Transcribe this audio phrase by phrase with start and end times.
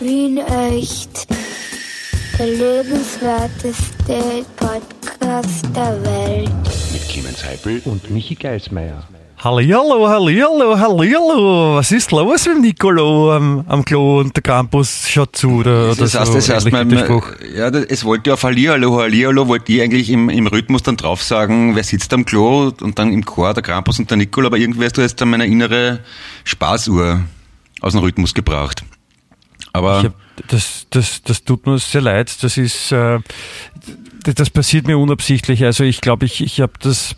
[0.00, 1.26] Wien echt.
[2.38, 6.50] Der lebenswerteste Podcast der Welt.
[6.92, 9.06] Mit Clemens Heipel und Michi Geismeier.
[9.38, 11.76] Hallihallo, hallihallo, hallihallo.
[11.76, 15.50] Was ist los mit Nicolo am, am Klo und der Campus schaut zu?
[15.60, 17.26] Oder, das oder heißt, so, das Spruch.
[17.54, 21.22] ja, das- es wollte auf Hallihallo, Hallihallo, wollte ich eigentlich im, im Rhythmus dann drauf
[21.22, 24.58] sagen, wer sitzt am Klo und dann im Chor der Krampus und der Nicolo, aber
[24.58, 26.00] irgendwie hast du jetzt dann meine innere
[26.44, 27.20] Spaßuhr
[27.80, 28.82] aus dem Rhythmus gebracht.
[29.72, 30.14] Aber hab,
[30.48, 32.42] das, das, das tut mir sehr leid.
[32.42, 33.18] Das ist, äh,
[34.24, 35.64] das passiert mir unabsichtlich.
[35.64, 37.16] Also ich glaube, ich, ich habe das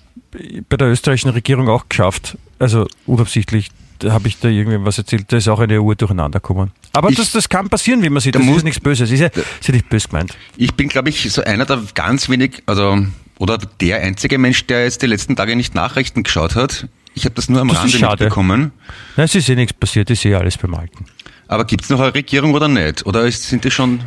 [0.68, 2.36] bei der österreichischen Regierung auch geschafft.
[2.58, 3.68] Also unabsichtlich
[4.04, 5.26] habe ich da irgendwem was erzählt.
[5.30, 6.72] Da ist auch eine Uhr durcheinander gekommen.
[6.92, 8.34] Aber Ich- das, das kann passieren, wie man sieht.
[8.34, 9.10] Da Das muss- ist nichts Böses.
[9.10, 10.36] Ist ja, ist ja nicht böse gemeint.
[10.56, 13.06] ich bin, glaube ich, so einer der ganz wenig, also,
[13.38, 16.88] oder der einzige Mensch, der jetzt die letzten Tage nicht Nachrichten geschaut hat.
[17.14, 18.24] Ich habe das nur am Das Rande schade.
[18.24, 18.72] mitbekommen.
[19.16, 20.08] Nein, es ist eh nichts passiert.
[20.10, 21.04] Ich sehe alles beim Alten.
[21.52, 23.04] Aber gibt's noch eine Regierung oder nicht?
[23.04, 24.00] Oder sind die schon...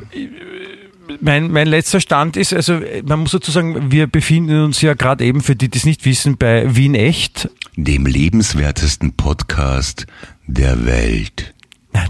[1.21, 5.23] Mein, mein letzter Stand ist, also man muss dazu sagen, wir befinden uns ja gerade
[5.23, 7.47] eben, für die, die es nicht wissen, bei Wien Echt.
[7.75, 10.07] dem lebenswertesten Podcast
[10.47, 11.53] der Welt.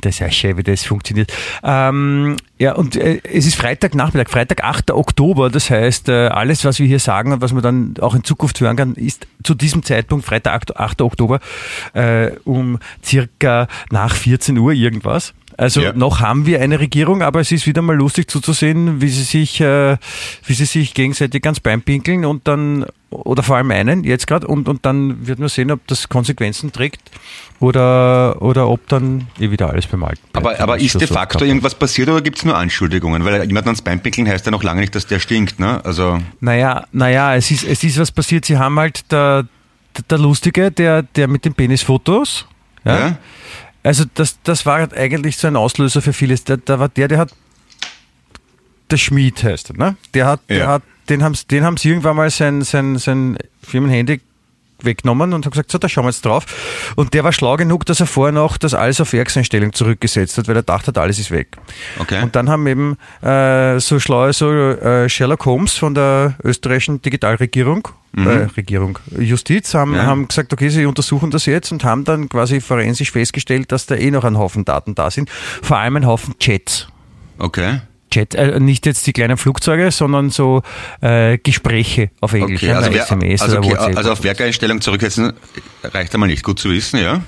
[0.02, 1.32] Das ist ja schön, wie das funktioniert.
[1.64, 4.92] Ähm, ja, und äh, es ist Freitagnachmittag, Freitag, 8.
[4.92, 5.50] Oktober.
[5.50, 8.60] Das heißt, äh, alles, was wir hier sagen und was man dann auch in Zukunft
[8.62, 10.78] hören kann, ist zu diesem Zeitpunkt, Freitag, 8.
[10.78, 11.02] 8.
[11.02, 11.40] Oktober,
[11.94, 15.34] äh, um circa nach 14 Uhr irgendwas.
[15.58, 15.94] Also Ja.
[15.94, 19.62] noch haben wir eine Regierung, aber es ist wieder mal lustig zuzusehen, wie sie sich,
[19.62, 19.98] äh,
[20.46, 24.68] wie sie sich gegenseitig ganz beinpinkeln und dann, oder vor allem einen jetzt gerade, und,
[24.68, 27.10] und dann wird man sehen, ob das Konsequenzen trägt
[27.60, 30.20] oder, oder ob dann eh wieder alles beim Alten.
[30.34, 31.48] Aber, aber ist de so facto hat.
[31.48, 33.24] irgendwas passiert oder gibt's nur Anschuldigungen?
[33.24, 35.84] Weil jemand ans Bein pinkeln heißt ja noch lange nicht, dass der stinkt, ne?
[35.86, 38.46] Also, Naja, naja, es ist, es ist was passiert.
[38.46, 39.44] Sie haben halt der,
[39.96, 42.46] der, der Lustige, der, der mit den Penisfotos,
[42.84, 43.18] ja, ja?
[43.86, 46.44] Also das, das war eigentlich so ein Auslöser für vieles.
[46.44, 47.34] Da, da war der, der hat
[48.90, 49.98] der Schmied heißt er, ne?
[50.14, 50.68] Der hat, der Ja.
[50.68, 54.22] hat, den haben den haben sie irgendwann mal sein, sein, sein Firmenhandy
[54.82, 56.46] weggenommen und haben gesagt, so, da schauen wir jetzt drauf.
[56.96, 60.48] Und der war schlau genug, dass er vorher noch das alles auf Werkseinstellung zurückgesetzt hat,
[60.48, 61.58] weil er dachte hat, alles ist weg.
[62.00, 62.22] Okay.
[62.24, 67.88] Und dann haben eben äh, so schlaue so, äh, Sherlock Holmes von der österreichischen Digitalregierung,
[68.18, 69.98] äh, Regierung, Justiz, haben, Mhm.
[69.98, 70.06] Ja.
[70.06, 73.96] haben gesagt, okay, sie untersuchen das jetzt und haben dann quasi forensisch festgestellt, dass da
[73.96, 75.30] eh noch ein Haufen Daten da sind.
[75.30, 76.88] Vor allem ein Haufen Chats.
[77.38, 77.82] Okay.
[78.16, 80.62] Chat, äh, nicht jetzt die kleinen Flugzeuge, sondern so
[81.02, 84.82] äh, Gespräche auf Englisch, Okay, ja, also, per wer, SMS also, okay, also auf Werkeinstellung
[84.82, 85.34] zurücksetzen
[85.84, 86.44] reicht einmal nicht.
[86.44, 87.22] Gut zu wissen, ja?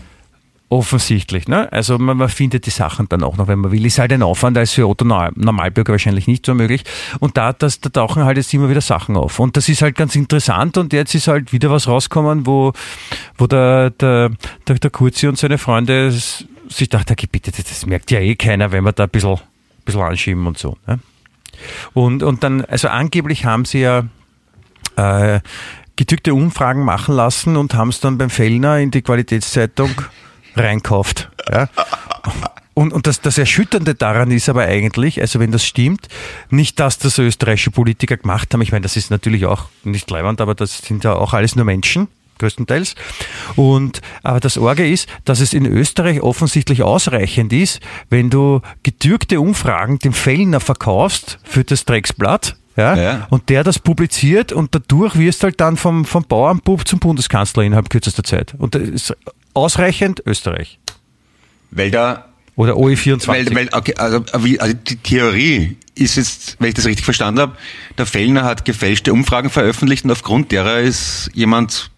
[0.70, 1.72] Offensichtlich, ne?
[1.72, 3.86] Also man, man findet die Sachen dann auch noch, wenn man will.
[3.86, 6.84] Ist halt ein Aufwand, da ist für Otto Normal- Normalbürger wahrscheinlich nicht so möglich.
[7.20, 9.40] Und da, das, da tauchen halt jetzt immer wieder Sachen auf.
[9.40, 12.74] Und das ist halt ganz interessant und jetzt ist halt wieder was rausgekommen, wo,
[13.38, 14.32] wo der, der,
[14.68, 18.74] der, der Kurzi und seine Freunde sich dachten, okay, bitte, das, merkt ja eh keiner,
[18.74, 19.40] wenn wir da ein bisschen,
[19.88, 20.78] bisschen anschieben und so.
[20.86, 21.00] Ne?
[21.94, 24.04] Und, und dann, also angeblich haben sie ja
[24.96, 25.40] äh,
[25.96, 29.90] getückte Umfragen machen lassen und haben es dann beim Fellner in die Qualitätszeitung
[30.56, 31.30] reinkauft.
[31.52, 31.70] Ja.
[32.74, 36.08] Und, und das, das Erschütternde daran ist aber eigentlich, also wenn das stimmt,
[36.52, 38.62] nicht, dass das österreichische Politiker gemacht haben.
[38.62, 41.66] Ich meine, das ist natürlich auch nicht leibend, aber das sind ja auch alles nur
[41.66, 42.08] Menschen
[42.40, 42.96] größtenteils.
[43.56, 49.40] Und aber das Orge ist, dass es in Österreich offensichtlich ausreichend ist, wenn du getürkte
[49.42, 53.28] Umfragen dem Fellner verkaufst für das Drecksblatt, ja, Ja.
[53.32, 57.90] und der das publiziert und dadurch wirst halt dann vom, vom Bauernbub zum Bundeskanzler innerhalb
[57.90, 58.54] kürzester Zeit.
[58.58, 59.18] Und das ist
[59.56, 60.80] ausreichend Österreich.
[61.72, 62.26] Weil da,
[62.56, 63.28] Oder OE24.
[63.28, 67.58] weil, weil, okay, also, also die Theorie ist jetzt, wenn ich das richtig verstanden habe,
[67.98, 71.90] der Fellner hat gefälschte Umfragen veröffentlicht und aufgrund derer ist jemand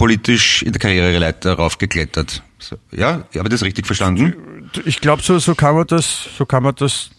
[0.00, 2.42] politisch in der Karriereleiter raufgeklettert.
[2.58, 4.70] So, ja, habe ich das richtig verstanden?
[4.86, 7.10] ich glaube, so, so kann man das, so kann man das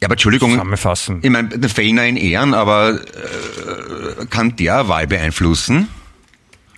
[0.00, 1.20] Ja, aber Entschuldigung, zusammenfassen.
[1.22, 5.88] ich meine, der Fellner in Ehren, aber äh, kann der Wahl beeinflussen?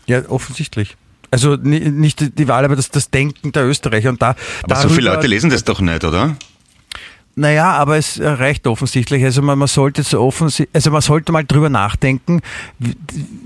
[0.07, 0.97] Ja, offensichtlich.
[1.31, 4.09] Also ni- nicht die- die Wahl, aber das, das Denken der Österreicher.
[4.11, 4.35] Und da,
[4.65, 6.37] Aber so viele Leute lesen das doch nicht, oder?
[7.37, 9.25] Naja, aber es reicht offensichtlich.
[9.25, 12.43] Also man, man sollte so offensi also man sollte mal drüber nachdenken,
[12.79, 12.95] wie,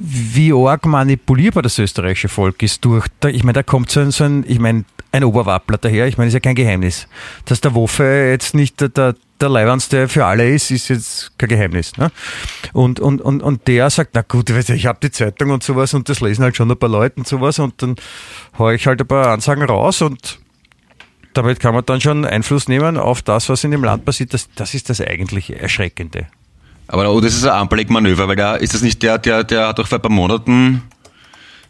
[0.00, 4.10] wie arg manipulierbar das österreichische Volk ist durch, da, ich meine, da kommt so ein,
[4.10, 7.08] so ein, ich meine, ein Oberwappler daher, ich meine, ist ja kein Geheimnis.
[7.46, 11.48] Dass der Woffe jetzt nicht der, der, der Leibwandste für alle ist, ist jetzt kein
[11.48, 11.96] Geheimnis.
[11.96, 12.10] Ne?
[12.74, 16.10] Und, und, und, und der sagt, na gut, ich habe die Zeitung und sowas und
[16.10, 17.96] das lesen halt schon ein paar Leute und sowas und dann
[18.58, 20.40] haue ich halt ein paar Ansagen raus und
[21.38, 24.34] damit kann man dann schon Einfluss nehmen auf das, was in dem Land passiert.
[24.34, 26.26] Das, das ist das eigentlich Erschreckende.
[26.88, 29.78] Aber oh, das ist ein Ampelleck-Manöver, weil der, ist das nicht der, der, der hat
[29.78, 30.82] doch vor ein paar Monaten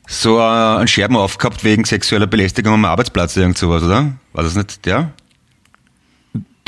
[0.06, 4.12] so äh, einen Scherben aufgehabt wegen sexueller Belästigung am Arbeitsplatz, irgend sowas, oder?
[4.32, 5.12] War das nicht der?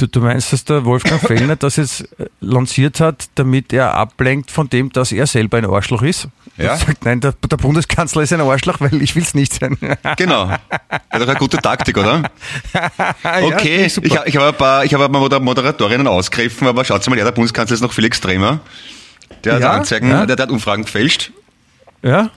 [0.01, 4.51] Du, du meinst, dass der Wolfgang Fellner das jetzt äh, lanciert hat, damit er ablenkt
[4.51, 6.29] von dem, dass er selber ein Arschloch ist?
[6.57, 6.71] Ja.
[6.73, 9.77] Er sagt, nein, der, der Bundeskanzler ist ein Arschloch, weil ich will es nicht sein.
[10.17, 10.49] Genau.
[10.49, 10.59] Ja,
[11.19, 12.23] doch eine gute Taktik, oder?
[13.43, 17.07] Okay, Ja, ich, ich habe ein paar, ich habe ein paar Moderatorinnen ausgegriffen, aber schaut
[17.09, 18.61] mal, ja, der Bundeskanzler ist noch viel extremer.
[19.45, 20.25] Der hat Ja, Anzeigen, ja.
[20.25, 21.31] der, der hat Umfragen gefälscht.
[22.03, 22.31] ja,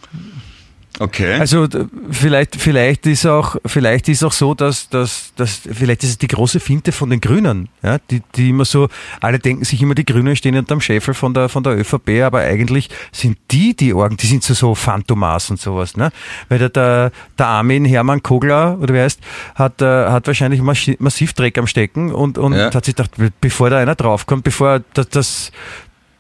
[1.00, 1.40] Okay.
[1.40, 1.68] Also
[2.12, 6.28] vielleicht, vielleicht ist auch, vielleicht ist auch so, dass, dass, dass vielleicht ist es die
[6.28, 10.06] große Finte von den Grünen, ja, die, die immer so, alle denken sich immer, die
[10.06, 14.18] Grünen stehen unterm Scheffel von der von der ÖVP, aber eigentlich sind die die Orgen,
[14.18, 16.12] die sind so so Phantomas und sowas, ne?
[16.50, 19.20] Weil der, der, der Armin Hermann Kogler oder wer heißt,
[19.56, 22.72] hat äh, hat wahrscheinlich massi- massiv Dreck am Stecken und und Ja.
[22.72, 23.12] hat sich gedacht,
[23.42, 25.52] bevor da einer draufkommt, bevor das, das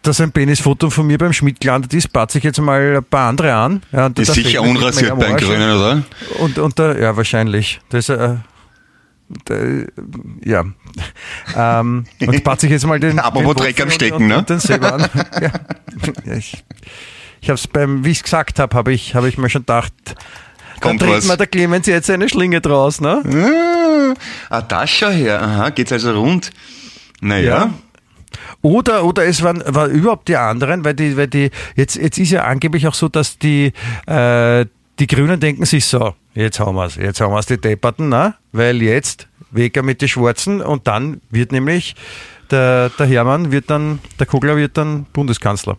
[0.03, 3.29] dass ein Penisfoto von mir beim Schmidt gelandet ist, patze ich jetzt mal ein paar
[3.29, 3.81] andere an.
[3.91, 5.43] Ja, und ist sicher unrasiert am bei den Arsch.
[5.43, 6.03] Grünen, oder?
[6.39, 7.79] Und, und da, ja, wahrscheinlich.
[7.89, 8.35] Das, äh,
[9.45, 9.55] da,
[10.43, 10.65] ja.
[11.55, 13.19] Ähm, und patze ich jetzt mal den.
[13.19, 14.37] Apropos den Dreck am Stecken, und, ne?
[14.37, 15.01] Und den selber an.
[15.41, 15.51] ja.
[16.23, 16.63] ja, ich
[17.41, 19.63] ich habe es beim, wie ich es gesagt habe, habe ich, hab ich mir schon
[19.63, 19.93] gedacht,
[20.79, 24.15] Kommt da dreht mir der Clemens jetzt eine Schlinge draus, ne?
[24.49, 25.41] Ah, ah, das schau her.
[25.41, 26.51] Aha, geht's also rund.
[27.19, 27.43] Naja.
[27.43, 27.73] Ja.
[28.63, 32.31] Oder, oder es waren, war überhaupt die anderen, weil die, weil die, jetzt, jetzt ist
[32.31, 33.73] ja angeblich auch so, dass die,
[34.07, 34.65] äh,
[34.99, 38.35] die Grünen denken sich so, jetzt haben wir's, jetzt haben wir's die Depperten, ne?
[38.53, 41.95] weil jetzt Weger mit den Schwarzen und dann wird nämlich
[42.51, 45.77] der, der Hermann wird dann, der Kogler wird dann Bundeskanzler.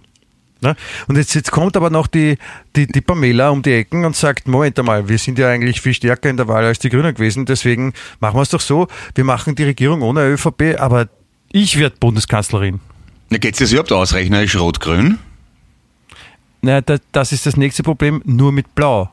[0.61, 0.77] Ne?
[1.09, 2.37] Und jetzt, jetzt kommt aber noch die,
[2.77, 5.95] die, die Pamela um die Ecken und sagt, Moment einmal, wir sind ja eigentlich viel
[5.95, 9.25] stärker in der Wahl als die Grünen gewesen, deswegen machen wir es doch so, wir
[9.25, 11.09] machen die Regierung ohne ÖVP, aber
[11.55, 12.81] ich werde Bundeskanzlerin.
[13.31, 15.19] Na, geht's das überhaupt ausrechnerisch rot-grün?
[16.63, 19.11] Na, da, das ist das nächste Problem, nur mit Blau.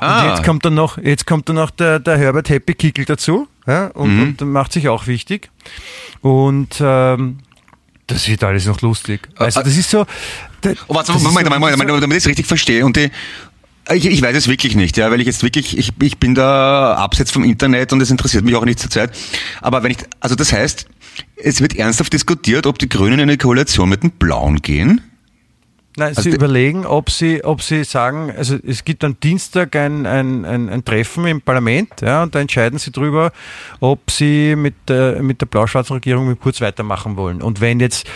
[0.00, 3.04] Ah, Und jetzt kommt dann noch, jetzt kommt dann noch der, der Herbert Happy Kickel
[3.04, 4.22] dazu ja, und, Mhm.
[4.40, 5.50] und macht sich auch wichtig.
[6.22, 7.38] Und ähm,
[8.06, 9.28] das wird alles noch lustig.
[9.36, 10.06] Also Äh, das ist so.
[10.60, 12.84] da- Oh, warte, das Moment, Moment, Moment, damit ich es richtig verstehe.
[12.84, 13.10] Und die,
[13.94, 16.94] ich, ich weiß es wirklich nicht, ja, weil ich jetzt wirklich, ich, ich bin da
[16.94, 19.10] abseits vom Internet und es interessiert mich auch nicht zur Zeit.
[19.60, 20.86] Aber wenn ich, also das heißt,
[21.36, 25.00] es wird ernsthaft diskutiert, ob die Grünen in eine Koalition mit den Blauen gehen.
[25.98, 30.04] Nein, Also sie überlegen, ob sie, ob sie sagen, also es gibt am Dienstag ein,
[30.04, 33.32] ein, ein, ein Treffen im Parlament, ja, und da entscheiden sie drüber,
[33.80, 37.40] ob sie mit der, mit der blau-schwarzen Regierung mit Kurz weitermachen wollen.
[37.40, 38.06] Und wenn jetzt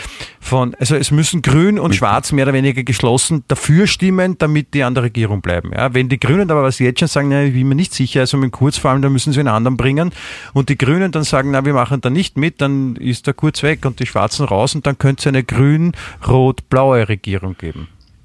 [0.41, 4.83] von, also es müssen Grün und Schwarz mehr oder weniger geschlossen dafür stimmen, damit die
[4.83, 5.71] an der Regierung bleiben.
[5.73, 5.95] Ja.
[5.95, 8.37] Wenn die Grünen aber was jetzt schon sagen, na, ich bin mir nicht sicher, also
[8.37, 10.13] mit Kurz vor allem, da müssen sie einen anderen bringen,
[10.53, 13.63] und die Grünen dann sagen, na, wir machen da nicht mit, dann ist der Kurz
[13.63, 17.70] weg und die Schwarzen raus und dann könnte es eine grün-rot-blaue Regierung geben.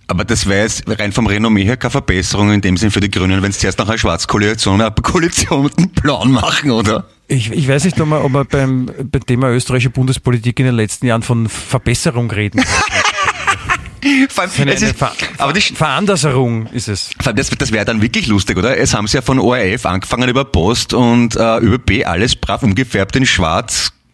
[0.07, 3.09] Aber das wäre jetzt rein vom Renommee her keine Verbesserung in dem Sinn für die
[3.09, 7.05] Grünen, wenn sie zuerst nach einer Schwarzkoalition eine Koalition mit den Blauen machen, oder?
[7.27, 10.75] Ich, ich weiß nicht, ob man, ob man beim, beim Thema österreichische Bundespolitik in den
[10.75, 12.67] letzten Jahren von Verbesserung reden kann.
[14.29, 17.09] Vor allem, Eine, es eine ist, Ver aber die, Veranlasserung ist es.
[17.19, 18.77] Vor allem, Das, das wäre dann wirklich lustig, oder?
[18.77, 23.15] Es haben sie ja von ORF angefangen über Post und äh, ÖBB alles brav umgefärbt
[23.15, 23.25] in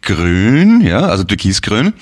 [0.02, 1.92] schwarz-grün, ja, also türkisgrün.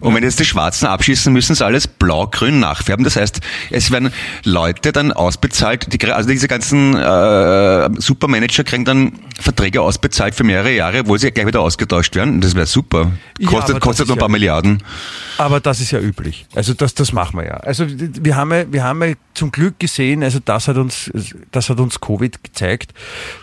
[0.00, 3.04] Und wenn jetzt die Schwarzen abschießen, müssen sie alles blau-grün nachfärben.
[3.04, 4.10] Das heißt, es werden
[4.44, 10.72] Leute dann ausbezahlt, die, also diese ganzen äh, Supermanager kriegen dann Verträge ausbezahlt für mehrere
[10.72, 12.40] Jahre, wo sie gleich wieder ausgetauscht werden.
[12.40, 13.12] Das wäre super.
[13.38, 14.82] Ja, Kostet, das kostet nur ein paar ja- Milliarden.
[15.38, 16.46] Aber das ist ja üblich.
[16.54, 17.56] Also das, das machen wir ja.
[17.58, 21.10] Also wir haben ja, wir haben ja zum Glück gesehen, also das hat uns,
[21.50, 22.94] das hat uns Covid gezeigt,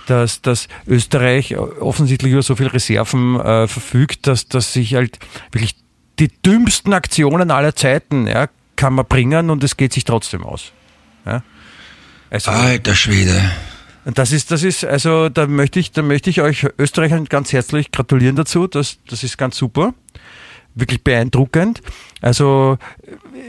[0.08, 3.91] dass, dass Österreich offensichtlich über so viel Reserven äh, verfügt,
[4.28, 5.20] dass, dass sich halt
[5.52, 5.76] wirklich
[6.20, 10.72] die dümmsten Aktionen aller Zeiten ja, kann man bringen und es geht sich trotzdem aus.
[11.26, 11.44] Ja?
[12.30, 13.52] Also, Alter Schwede.
[14.06, 17.92] Das ist, das ist, also da möchte ich, da möchte ich euch Österreichern ganz herzlich
[17.92, 18.68] gratulieren dazu.
[18.68, 19.94] Das, das ist ganz super.
[20.74, 21.82] Wirklich beeindruckend.
[22.22, 22.78] Also,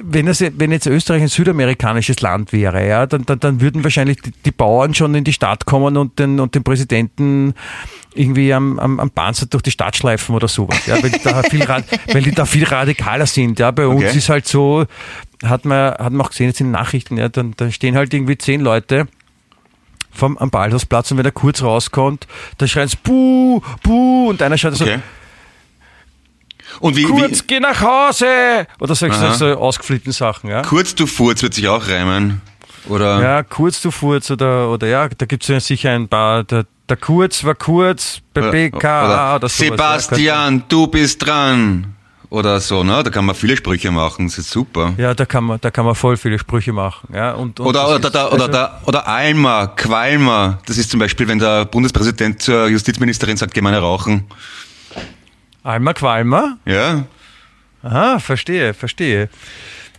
[0.02, 4.21] wenn, es, wenn jetzt Österreich ein südamerikanisches Land wäre, ja, dann, dann, dann würden wahrscheinlich
[4.23, 7.55] die, die Bauern schon in die Stadt kommen und den, und den Präsidenten
[8.14, 11.43] irgendwie am, am, am Panzer durch die Stadt schleifen oder sowas, ja, weil die da
[11.43, 13.71] viel, weil die da viel radikaler sind, ja.
[13.71, 14.19] Bei uns Okay.
[14.19, 14.87] ist halt so,
[15.45, 18.12] hat man, hat man auch gesehen jetzt in den Nachrichten, ja, dann, dann stehen halt
[18.12, 19.07] irgendwie zehn Leute,
[20.11, 22.26] vom, am Ballhausplatz und wenn er kurz rauskommt,
[22.59, 24.99] dann schreien sie Buh, Buh und einer schreit so, Okay.
[26.81, 28.67] Und wie, kurz, wie geh nach Hause!
[28.81, 29.35] Oder solche Aha.
[29.35, 30.62] so ausgeflippten Sachen, ja.
[30.62, 32.41] kurz du Furz wird sich auch reimen.
[32.88, 33.23] Oder?
[33.23, 36.97] Ja, kurz du Furz oder, oder ja, da gibt's ja sicher ein paar, der, der
[36.97, 39.57] Kurz war kurz bei BKA oder, sowas.
[39.57, 41.95] Sebastian, du bist dran.
[42.33, 43.02] Oder so, ne?
[43.02, 44.95] Da kann man viele Sprüche machen, das ist super.
[44.97, 47.33] Ja, ja da kann man, da kann man voll viele Sprüche machen, ja.
[47.33, 50.59] Und, und Oder, oder, ist- oder, oder, also- oder, oder Alma, Qualma.
[50.64, 54.25] Das ist zum Beispiel, wenn der Bundespräsident zur Justizministerin sagt, geh mal rauchen.
[55.64, 56.59] Alma Qualma?
[56.66, 57.04] Ja.
[57.83, 59.28] Aha, verstehe, verstehe.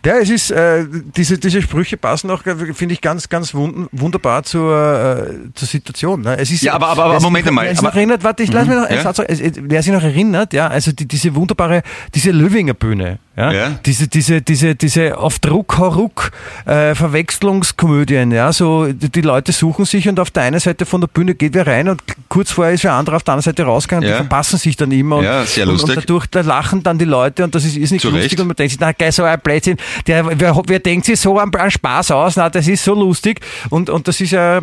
[0.06, 3.88] Ja, es ist, äh, diese, diese Sprüche passen auch, äh, finde ich, ganz, ganz wund
[3.94, 6.22] wunderbar zur, äh, zur Situation.
[6.22, 6.38] Ne?
[6.38, 8.68] Es ist, Ja, aber- aber- aber Moment einmal, Wer sich noch erinnert, warte, ich lass
[8.68, 9.14] mir noch einen ja.
[9.14, 9.22] Satz
[9.62, 11.84] Wer sich noch erinnert, ja, also die, diese wunderbare,
[12.14, 13.72] diese Löwinger Bühne, ja, Ja.
[13.86, 16.32] diese, diese, diese, diese auf Druck, Hauruck,
[16.66, 21.02] äh, Verwechslungskomödien, ja, so, die, die Leute suchen sich und auf der einen Seite von
[21.02, 23.64] der Bühne geht wer rein und kurz vorher ist wer andere auf der anderen Seite
[23.64, 24.16] rausgegangen, Ja.
[24.18, 25.90] die verpassen sich dann immer und, Ja, sehr und, lustig.
[25.98, 28.40] und dadurch da lachen dann die Leute und das ist, ist nicht Zu lustig Recht.
[28.42, 29.78] und man denkt sich, na geil, so ein Blödsinn,
[30.08, 33.42] der, wer, wer denkt sich so an, an Spaß aus, na, das ist so lustig
[33.70, 34.62] und, und das ist ja,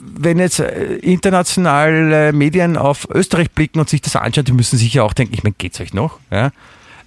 [0.00, 4.94] wenn jetzt äh, internationale Medien auf Österreich blicken und sich das anschauen, die müssen sich
[4.94, 6.18] ja auch denken, ich meine, geht's euch noch?
[6.30, 6.50] Ja?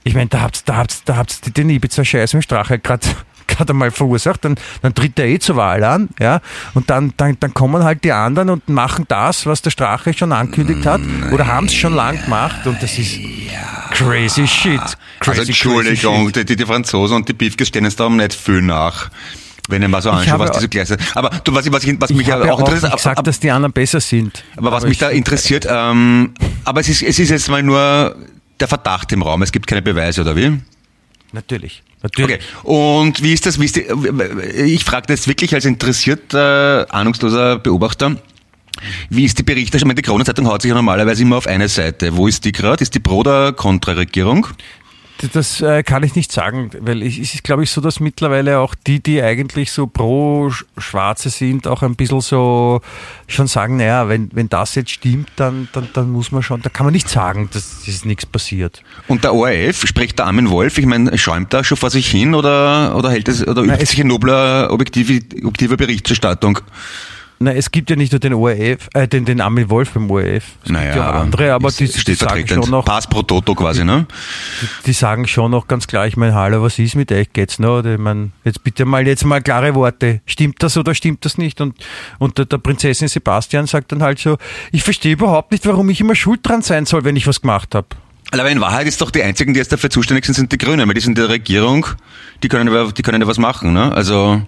[0.04, 3.08] Ich meine, da habt's, da da den Ibiza-Scheiß mit Strache gerade
[3.62, 6.42] gerade einmal verursacht, dann, dann tritt er eh zur Wahl an, ja,
[6.74, 10.32] und dann, dann, dann kommen halt die anderen und machen das, was der Strache schon
[10.32, 11.02] angekündigt hat,
[11.32, 13.20] oder haben es schon lang gemacht und das ist
[13.92, 14.80] crazy shit.
[15.20, 16.50] Crazy, Also Entschuldigung, shit.
[16.50, 19.10] die, die Franzosen und die Beefkes stehen jetzt darum nicht viel nach.
[19.70, 20.98] Wenn ich mal so anschaue, was diese Gleise.
[21.14, 23.24] Aber du, was, ich- was, ich, was mich Ich ja auch interessiert, nicht gesagt, aber,
[23.26, 24.44] dass die anderen besser sind.
[24.58, 26.34] aber was mich da interessiert, ähm,
[26.66, 28.16] aber es ist, es ist jetzt mal nur
[28.60, 29.44] der Verdacht im Raum.
[29.44, 30.60] Es gibt keine Beweise, oder wie?
[31.32, 31.84] Natürlich.
[32.04, 32.36] Natürlich.
[32.36, 32.44] Okay.
[32.64, 33.60] Und wie ist das?
[33.60, 33.86] Wie ist die,
[34.64, 38.18] ich frage das wirklich als interessierter, ahnungsloser Beobachter.
[39.10, 39.80] Wie ist die Berichterstattung?
[39.80, 42.18] Ich meine, die Kronenzeitung haut sich ja normalerweise immer auf eine Seite.
[42.18, 42.82] Wo ist die gerade?
[42.82, 44.48] Ist die Pro- oder Kontra-Regierung?
[45.34, 48.60] Das äh, kann ich nicht sagen, weil ich- es ist, glaube ich, so, dass mittlerweile
[48.60, 52.82] auch die, die eigentlich so pro Sch- Schwarze sind, auch ein bisschen so
[53.28, 56.70] schon sagen, naja, wenn, wenn das jetzt stimmt, dann, dann, dann muss man schon, da
[56.70, 58.84] kann man nicht sagen, dass ist nichts passiert.
[59.08, 62.34] Und der ORF, spricht der Armin Wolf, ich meine, schäumt er schon vor sich hin
[62.34, 66.60] oder, oder hält es, oder übt es- sich in nobler, objektive, objektiver Berichterstattung?
[67.42, 70.44] Na, es gibt ja nicht nur den ORF, äh, den, den Armin Wolf beim ORF.
[70.64, 74.06] Es gibt ja andere, aber die, die sagen schon noch, Pass pro Toto quasi, ne?
[74.86, 77.84] die sagen schon noch ganz klar, ich meine, hallo, was ist mit euch, geht's noch?
[77.84, 80.22] Ich meine, jetzt bitte mal, jetzt mal klare Worte.
[80.28, 81.62] Stimmt das oder stimmt das nicht?
[81.62, 81.76] Und,
[82.20, 84.38] und der, der Prinzessin Sebastian sagt dann halt so,
[84.72, 87.74] ich verstehe überhaupt nicht, warum ich immer schuld dran sein soll, wenn ich was gemacht
[87.74, 87.88] habe.
[88.30, 90.88] Aber in Wahrheit ist doch die einzigen, die jetzt dafür zuständig sind, sind die Grünen,
[90.88, 91.88] weil die sind in der Regierung,
[92.44, 93.92] die können die können ja was machen, ne?
[93.92, 94.42] Also,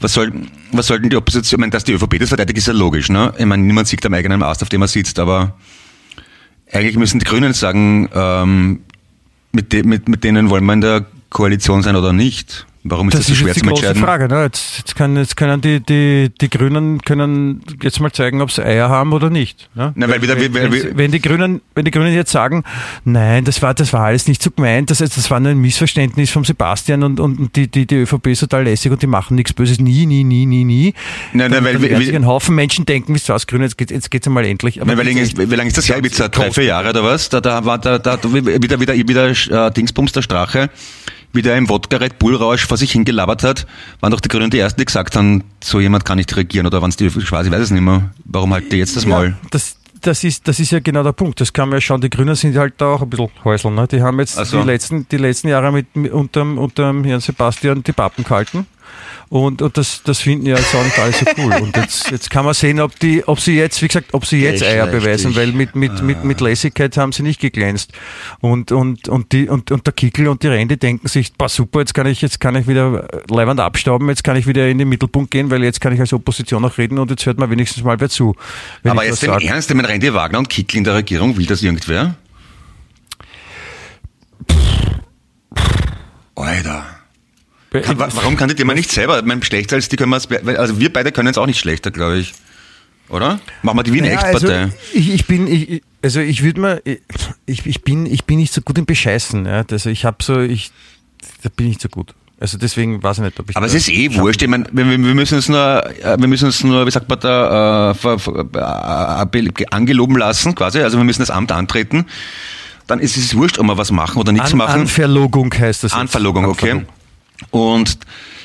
[0.00, 0.32] was soll,
[0.72, 3.32] was sollten die Opposition, ich meine, dass die ÖVP das verteidigt, ist ja logisch, ne?
[3.38, 5.56] Ich meine, niemand sieht am eigenen Ast, auf dem er sitzt, aber
[6.72, 8.80] eigentlich müssen die Grünen sagen, ähm,
[9.52, 12.66] mit, de, mit, mit denen wollen wir in der Koalition sein oder nicht.
[12.90, 14.02] Warum ist das, Das so ist schwer jetzt die zu große entscheiden?
[14.04, 14.28] Frage.
[14.28, 14.42] Ne?
[14.44, 18.64] Jetzt, jetzt, kann, jetzt können die, die, die Grünen können jetzt mal zeigen, ob sie
[18.64, 19.68] Eier haben oder nicht.
[19.74, 19.92] Ne?
[19.94, 22.64] Na, weil wieder- wenn, weil- wenn, wenn, die Grünen, wenn die Grünen jetzt sagen,
[23.04, 26.30] nein, das war, das war alles nicht so gemeint, das, das war nur ein Missverständnis
[26.30, 29.52] vom Sebastian und, und die, die, die ÖVP ist total lässig und die machen nichts
[29.52, 30.94] Böses, nie, nie, nie, nie, nie.
[31.32, 33.46] Nein, nein, dann, weil- dann werden weil- sich ein Haufen Menschen denken, wisst ihr was,
[33.46, 34.80] Grüne, jetzt geht jetzt geht's einmal endlich.
[34.80, 35.98] Aber Nein, wie, lange ist, wie lange ist das her?
[35.98, 36.28] Ibiza?
[36.28, 37.28] Drei, vier Jahre oder was?
[37.28, 40.70] Da, da war da, da, da wieder, wieder, wieder äh, Dingsbums der Strache,
[41.32, 43.66] wieder im Wodka Red Bull Rausch vor sich hingelabert hat,
[44.00, 46.80] waren doch die Grünen die ersten, die gesagt haben, so jemand kann nicht regieren oder
[46.80, 48.10] waren es die ich weiß es nicht mehr.
[48.24, 49.28] Warum halt die jetzt das Maul?
[49.28, 51.40] Ja, das, das, ist, das ist ja genau der Punkt.
[51.40, 52.00] Das kann man ja schauen.
[52.00, 53.70] Die Grünen sind halt da auch ein bisschen Häusl.
[53.70, 53.86] Ne?
[53.88, 54.60] Die haben jetzt so.
[54.60, 58.66] die, letzten, die letzten Jahre mit, mit unterm, unterm Herrn Sebastian die Pappen gehalten.
[59.30, 61.52] Und, und das, das finden ja jetzt auch nicht alle so cool.
[61.60, 64.40] Und jetzt, jetzt kann man sehen, ob, die, ob sie jetzt, wie gesagt, ob sie
[64.40, 67.92] jetzt Eier beweisen, weil mit, mit, mit, mit Lässigkeit haben sie nicht geglänzt.
[68.40, 71.80] Und, und, und, die, und, und der Kickel und die Rende denken sich, boah, super,
[71.80, 74.88] jetzt kann ich, jetzt kann ich wieder leibend abstauben, jetzt kann ich wieder in den
[74.88, 77.84] Mittelpunkt gehen, weil jetzt kann ich als Opposition auch reden und jetzt hört man wenigstens
[77.84, 78.34] mal wer zu.
[78.82, 79.32] wenn Aber jetzt im.
[79.32, 82.16] Ernst, meine, Randy Wagner und Kickl in der Regierung, will das irgendwer?
[86.34, 86.97] Alter.
[87.70, 89.18] Kann, wa- warum kann die mal nicht selber?
[89.18, 91.58] Ich meine, schlechter als die können wir es, also wir beide können es auch nicht
[91.58, 92.32] schlechter, glaube ich.
[93.10, 93.40] Oder?
[93.62, 94.60] Machen wir die wie eine Ja, Ex-Partei.
[94.62, 96.82] also ich, ich bin, ich, also ich würde mal,
[97.46, 99.46] ich, ich bin, ich bin nicht so gut im Bescheißen.
[99.46, 99.64] Ja.
[99.70, 100.70] Also ich habe so, ich,
[101.42, 102.14] da bin ich nicht so gut.
[102.40, 103.56] Also deswegen weiß ich nicht, ob ich.
[103.56, 104.40] Aber es ist eh schaffen wurscht.
[104.42, 107.18] Ich meine, wir, wir müssen uns nur, äh, wir müssen uns nur, wie sagt man
[107.18, 110.80] da, äh, äh, be- angeloben lassen, quasi.
[110.80, 112.06] Also wir müssen das Amt antreten.
[112.86, 114.80] Dann ist es wurscht, ob wir was machen oder nichts An, machen.
[114.82, 115.92] Anverlogung heißt das.
[115.92, 115.98] jetzt.
[116.00, 116.70] Anverlogung, okay.
[116.72, 116.97] Anverlogung.
[117.50, 117.98] Und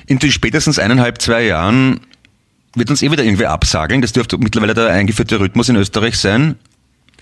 [0.06, 2.00] in den spätestens eineinhalb, zwei Jahren
[2.76, 4.02] wird uns eh wieder irgendwie absageln.
[4.02, 6.56] Das dürfte mittlerweile der eingeführte Rhythmus in Österreich sein.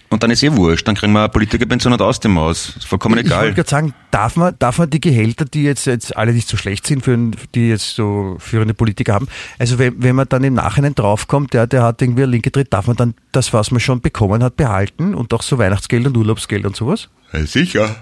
[0.10, 0.86] Und dann ist eh wurscht.
[0.90, 2.74] Dann kriegen wir eine Politikerpension und aus dem Haus.
[2.75, 3.44] Ist vollkommen Ich egal.
[3.44, 6.58] wollte gerade sagen, darf man, darf man die Gehälter, die jetzt, jetzt alle nicht so
[6.58, 7.18] schlecht sind, für,
[7.56, 11.66] die jetzt so führende Politiker haben, also wenn, wenn man dann im Nachhinein draufkommt, der,
[11.66, 14.58] der hat irgendwie eine linke Tritt, darf man dann das, was man schon bekommen hat,
[14.58, 17.08] behalten und auch so Weihnachtsgeld und Urlaubsgeld und sowas?
[17.32, 17.96] Ja, sicher.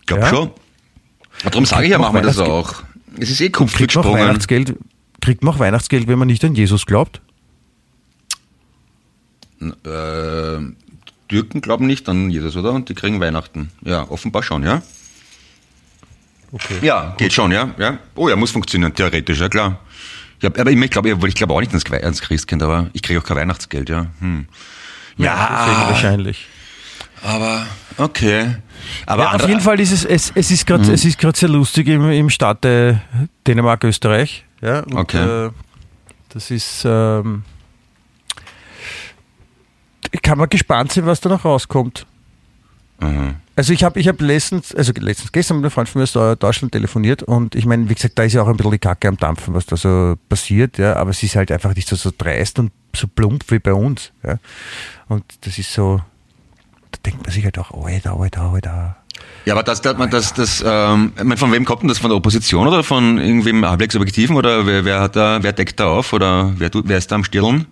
[0.00, 0.28] Ich glaube Ja?
[0.28, 0.50] schon.
[1.44, 2.82] Darum sage ich ja, machen wir das auch.
[3.18, 4.28] Es ist eh Kupf Kriegt man auch gesprungen.
[4.28, 4.76] Weihnachtsgeld,
[5.20, 7.20] kriegt man auch Weihnachtsgeld, wenn man nicht an Jesus glaubt?
[9.60, 10.60] Äh,
[11.28, 12.72] Türken glauben nicht an Jesus, oder?
[12.72, 13.70] Und die kriegen Weihnachten.
[13.82, 14.82] Ja, offenbar schon, ja?
[16.52, 16.78] Okay.
[16.82, 17.98] Ja, geht schon, ja, ja.
[18.16, 19.78] Oh ja, muss funktionieren, theoretisch, ja klar.
[20.42, 23.24] Ja, aber ich glaube ich glaub auch nicht ans, ans Christkind, aber ich kriege auch
[23.24, 24.06] kein Weihnachtsgeld, ja.
[24.20, 24.46] Hm.
[25.16, 26.46] Ja, deswegen wahrscheinlich.
[27.22, 27.66] Aber
[27.98, 28.56] okay.
[29.06, 31.48] Aber Ja, auf jeden Fall ist es, es, es ist gerade es ist gerade sehr
[31.48, 32.96] lustig im, im Staat äh,
[33.46, 34.44] Dänemark, Österreich.
[34.60, 35.46] Ja, und, Okay.
[35.46, 35.50] äh,
[36.30, 37.42] das ist ähm,
[40.22, 42.06] kann man gespannt sein, was da noch rauskommt.
[43.00, 43.36] Mhm.
[43.56, 46.14] Also ich habe ich hab letztens, also letztens gestern mit einem Freund von mir aus
[46.16, 48.78] Deu- Deutschland telefoniert und ich meine, wie gesagt, da ist ja auch ein bisschen die
[48.78, 51.96] Kacke am Dampfen, was da so passiert, ja, aber es ist halt einfach nicht so,
[51.96, 54.12] so dreist und so plump wie bei uns.
[54.22, 54.38] Ja.
[55.08, 56.00] Und das ist so,
[57.06, 58.96] denkt man sich halt auch, Alter, Alter, Alter.
[59.44, 61.98] Ja, aber das, das, das, das ähm, ich meine, von wem kommt denn das?
[61.98, 64.36] Von der Opposition oder von irgendwem halbwegs Objektiven?
[64.36, 66.12] Oder wer, wer hat da, wer deckt da auf?
[66.12, 67.66] Oder wer, wer ist da am Stirlen?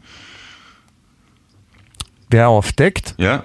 [2.30, 3.44] Wer aufdeckt, Ja?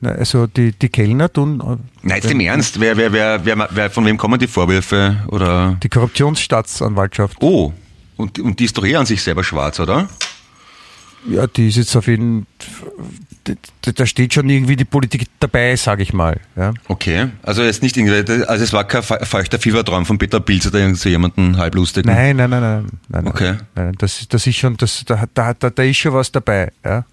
[0.00, 2.80] na, also die, die Kellner tun äh, Nein, jetzt im Ernst.
[2.80, 5.24] Wer, wer, wer, wer, wer, von wem kommen die Vorwürfe?
[5.28, 5.76] Oder?
[5.82, 7.36] die Korruptionsstaatsanwaltschaft.
[7.40, 7.72] Oh,
[8.16, 10.08] und, und die ist doch eher an sich selber schwarz, oder?
[11.28, 12.46] Ja, die ist jetzt auf jeden
[13.44, 16.40] da- da steht schon irgendwie die Politik dabei, sage ich mal.
[16.56, 16.74] Ja.
[16.88, 20.66] Okay, also jetzt nicht irgendwie, also es war kein fe- feuchter Fiebertraum von Peter Pilz
[20.66, 22.12] oder irgend so jemanden halblustigen.
[22.12, 22.86] Nein, nein, nein, nein.
[23.08, 23.54] nein, Okay.
[23.76, 26.72] nein, das, das ist schon, das, da, da, da, da ist schon was dabei.
[26.84, 27.04] Ja.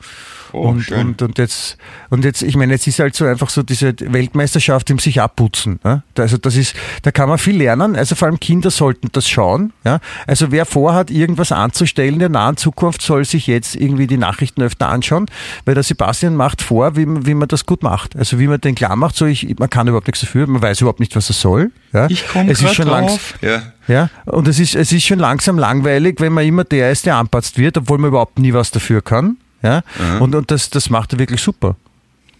[0.53, 0.99] Oh, und, schön.
[1.07, 1.77] und, und jetzt,
[2.09, 5.79] und jetzt, ich meine, jetzt ist halt so einfach so diese Weltmeisterschaft im sich abputzen.
[5.83, 6.03] Ja?
[6.13, 7.95] Da- Also das ist, da kann man viel lernen.
[7.95, 9.73] Also vor allem Kinder sollten das schauen.
[9.83, 9.99] Ja?
[10.27, 14.61] Also wer vorhat, irgendwas anzustellen in der nahen Zukunft, soll sich jetzt irgendwie die Nachrichten
[14.61, 15.25] öfter anschauen,
[15.65, 18.15] weil der Sebastian macht vor, wie, man- wie man das gut macht.
[18.15, 20.81] Also wie man den klar macht, so ich, man kann überhaupt nichts dafür, man weiß
[20.81, 21.71] überhaupt nicht, was er soll.
[21.93, 22.07] Ja?
[22.09, 23.61] Ich komme es ist schon langs Ja.
[23.87, 27.17] ja, und es ist, es ist schon langsam langweilig, wenn man immer der ist, der
[27.17, 29.37] anpatzt wird, obwohl man überhaupt nie was dafür kann.
[29.63, 29.81] Ja,
[30.19, 31.75] und, und das, das macht er wirklich super.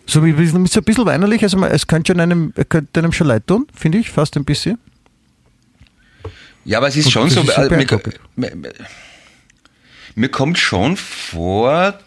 [0.05, 3.47] So so ein bisschen weinerlich, also man, es könnte schon einem, könnte einem schon leid
[3.47, 4.77] tun, finde ich, fast ein bisschen.
[6.65, 7.85] Ja, aber es ist Und schon so, ist so also, mir,
[8.35, 8.51] mir,
[10.15, 11.97] mir- kommt schon vor,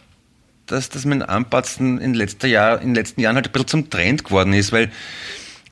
[0.66, 3.90] dass das mit Anpatzen in, letzter Jahr, in den letzten Jahren halt ein bisschen zum
[3.90, 4.90] Trend geworden ist, weil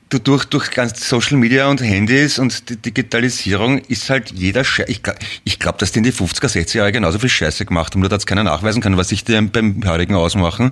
[0.09, 4.87] durch, durch ganz Social Media und Handys und die Digitalisierung ist halt jeder Scheiß.
[4.87, 5.01] Ich,
[5.43, 8.09] ich glaube, dass die in die 50er, 60er Jahre genauso viel Scheiße gemacht haben, nur
[8.09, 10.71] dass keiner nachweisen kann, was sich die beim Heurigen ausmachen.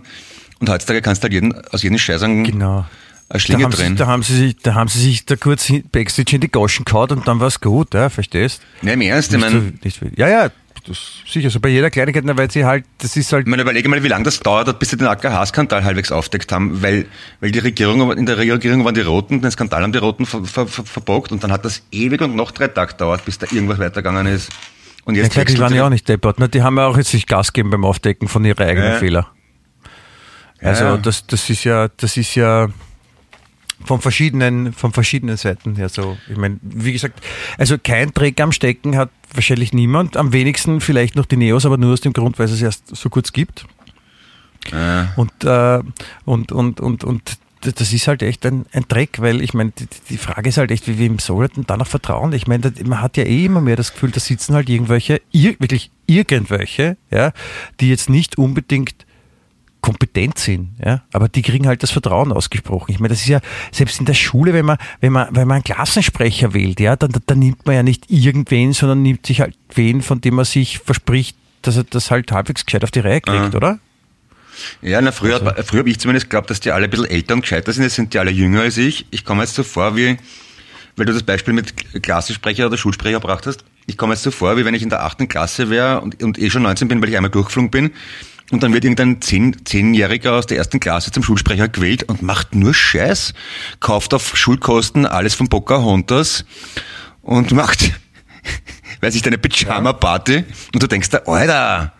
[0.59, 2.85] Und heutzutage kannst du halt jeden, aus jedem Scheiß einen, Genau.
[3.27, 5.71] eine Schlinge da, haben sie, da, haben sie sich, da haben sie sich da kurz
[5.91, 8.61] Backstage in die Goschen gehauen und dann war es gut, ja, verstehst?
[8.81, 10.51] Nein, im Ernst, ich meine, so- ja, ja,
[10.85, 14.03] das sicher, so bei jeder Kleinigkeit, weil sie halt, das ist halt meine, überlege mal,
[14.03, 17.05] wie lange das dauert hat, bis sie den AKH-Skandal halbwegs aufdeckt haben, weil,
[17.39, 20.43] weil die Regierung, in der Regierung waren die Roten, den Skandal haben die Roten ver,
[20.43, 23.47] ver, ver, verbockt und dann hat das ewig und noch drei Tage gedauert, bis da
[23.51, 24.49] irgendwas weitergegangen ist.
[25.05, 26.39] Und Ja jetzt klar, die waren ja auch nicht deppert.
[26.39, 26.47] Ne?
[26.49, 28.97] Die haben ja auch jetzt sich Gas gegeben beim Aufdecken von ihren eigenen Ja.
[28.99, 29.27] Fehler.
[30.61, 30.97] Also Ja.
[30.97, 32.69] das, das ist ja, das ist ja
[33.85, 36.17] von verschiedenen, von verschiedenen Seiten her so.
[36.29, 37.23] Ich meine, wie gesagt,
[37.57, 40.17] also kein Dreck am Stecken hat wahrscheinlich niemand.
[40.17, 42.95] Am wenigsten vielleicht noch die Neos, aber nur aus dem Grund, weil es es erst
[42.95, 43.65] so kurz gibt.
[44.71, 45.11] Ja.
[45.15, 45.81] Und, äh,
[46.25, 49.87] und, und, und, und das ist halt echt ein, ein Dreck, weil ich meine, die,
[50.09, 52.33] die Frage ist halt echt, wie wem soll er denn da noch vertrauen?
[52.33, 55.55] Ich meine, man hat ja eh immer mehr das Gefühl, da sitzen halt irgendwelche, ir,
[55.59, 57.31] wirklich irgendwelche, ja,
[57.79, 59.05] die jetzt nicht unbedingt
[59.83, 62.91] kompetent sind, ja, aber die kriegen halt das Vertrauen ausgesprochen.
[62.91, 63.41] Ich meine, das ist ja
[63.71, 67.11] selbst in der Schule, wenn man, wenn man, wenn man einen Klassensprecher wählt, ja, dann,
[67.25, 70.79] dann nimmt man ja nicht irgendwen, sondern nimmt sich halt wen, von dem man sich
[70.79, 73.57] verspricht, dass er das halt halbwegs gescheit auf die Reihe kriegt, Ah.
[73.57, 73.79] oder?
[74.81, 77.33] Ja, na, früher, Also früher habe ich zumindest geglaubt, dass die alle ein bisschen älter
[77.33, 77.83] und gescheiter sind.
[77.83, 79.05] Jetzt sind die alle jünger als ich.
[79.11, 80.15] Ich komme jetzt so vor, wie,
[80.95, 83.63] weil du das Beispiel mit Klassensprecher oder Schulsprecher gebracht hast.
[83.87, 86.37] Ich komme jetzt so vor, wie wenn ich in der achten Klasse wäre und, und
[86.37, 87.91] eh schon 19 bin, weil ich einmal durchgeflogen bin.
[88.53, 92.53] Und dann wird irgendein zehn, Zehnjähriger aus der ersten Klasse zum Schulsprecher gewählt und macht
[92.53, 93.33] nur Scheiß,
[93.79, 96.45] kauft auf Schulkosten alles von Pocahontas
[97.23, 97.91] und macht,
[99.01, 101.93] weiß ich, deine Pyjama-Party und du denkst da, Alter,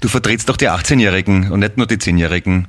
[0.00, 2.68] du vertrittst doch die 18-Jährigen und nicht nur die 10-Jährigen.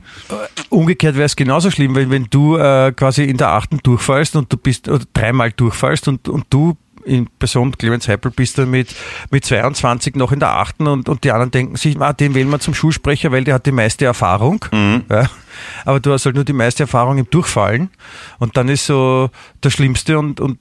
[0.69, 4.51] Umgekehrt wäre es genauso schlimm, wenn, wenn du äh, quasi in der achten durchfallst und
[4.51, 8.95] du bist oder dreimal durchfallst und, und du in Person Clemens Heppel bist dann mit,
[9.29, 12.49] mit 22 noch in der achten und, und die anderen denken sich, ah, den wählen
[12.49, 14.65] wir zum Schulsprecher, weil der hat die meiste Erfahrung.
[15.09, 15.29] Ja.
[15.85, 17.89] Aber du hast halt nur die meiste Erfahrung im Durchfallen
[18.39, 19.29] und dann ist so
[19.61, 20.57] das Schlimmste und, und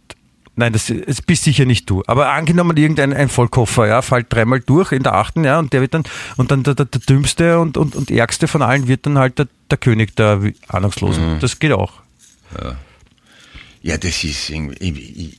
[0.56, 2.02] Nein, das, das bist sicher nicht du.
[2.06, 5.80] Aber angenommen, irgendein ein Vollkoffer, ja, fällt dreimal durch in der achten, ja, und der
[5.80, 6.02] wird dann,
[6.36, 9.38] und dann der, der, der dümmste und, und, und ärgste von allen wird dann halt
[9.38, 11.38] der, der König der Ahnungslosen.
[11.40, 11.94] Das geht auch.
[12.60, 12.76] Ja,
[13.96, 15.34] das ist irgendwie,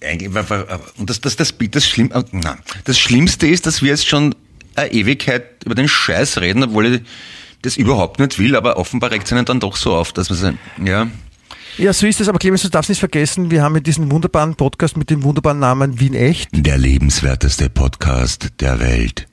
[0.98, 4.36] und das, das, das, das, Schlimm, äh, na, das Schlimmste ist, dass wir jetzt schon
[4.76, 7.02] eine Ewigkeit über den Scheiß reden, obwohl ich
[7.62, 10.40] das überhaupt nicht will, aber offenbar regt es einen dann doch so auf, dass man
[10.40, 11.08] sagt, ja.
[11.78, 14.56] Ja, so ist es, aber Clemens, du darfst nicht vergessen, wir haben mit diesem wunderbaren
[14.56, 16.50] Podcast mit dem wunderbaren Namen Wien Echt.
[16.52, 19.28] Der lebenswerteste Podcast der Welt.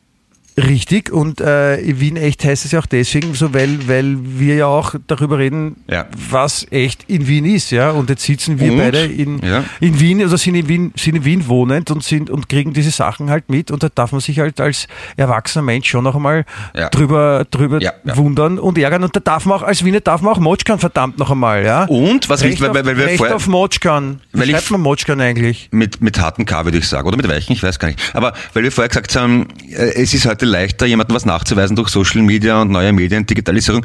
[0.66, 4.66] Richtig, und äh, Wien echt heißt es ja auch deswegen so, weil, weil wir ja
[4.66, 6.07] auch darüber reden, Ja.
[6.31, 7.90] was echt in Wien ist, ja.
[7.92, 8.79] Und jetzt sitzen wir Und?
[8.79, 9.62] beide in, Ja.
[9.81, 12.90] in Wien oder sind in Wien, sind in Wien wohnend und sind und kriegen diese
[12.90, 16.44] Sachen halt mit und da darf man sich halt als erwachsener Mensch schon noch einmal
[16.75, 16.88] Ja.
[16.88, 19.05] drüber, drüber wundern und ärgern.
[19.05, 21.85] Und da darf man auch, als Wiener darf man auch Motschkan verdammt noch einmal, ja.
[21.85, 24.21] Und, was Recht, wichtig, weil, weil, weil wir Recht vorher, auf Motschkan.
[24.33, 25.68] Wie Weil ich- schreibt man Motschkan eigentlich?
[25.71, 28.01] mit, mit harten K würde ich sagen, oder mit weichen, ich weiß gar nicht.
[28.14, 31.88] Aber weil wir vorher gesagt haben, äh, es ist heute leichter, jemandem was nachzuweisen durch
[31.88, 33.84] Social Media und neue Medien, Digitalisierung.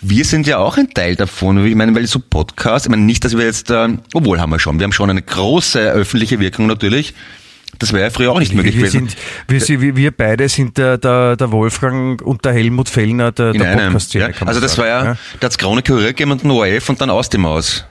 [0.00, 1.64] Wir sind ja auch ein Teil davon.
[1.66, 4.58] Ich meine, weil so Podcasts, ich meine nicht, dass wir jetzt, äh, obwohl haben wir
[4.58, 7.14] schon, wir haben schon eine große öffentliche Wirkung natürlich.
[7.78, 9.08] Das wäre ja früher auch nicht möglich wir, gewesen.
[9.48, 13.76] sind, wir, wir, beide sind der, der, der Wolfgang und der Helmut Fellner der, der.
[13.76, 14.34] Podcast-Szene.
[14.38, 14.46] Ja.
[14.46, 17.10] Also das sagen, war ja, da hat's Krone Kurier gegeben und ein ORF und dann
[17.10, 17.84] aus dem Aus.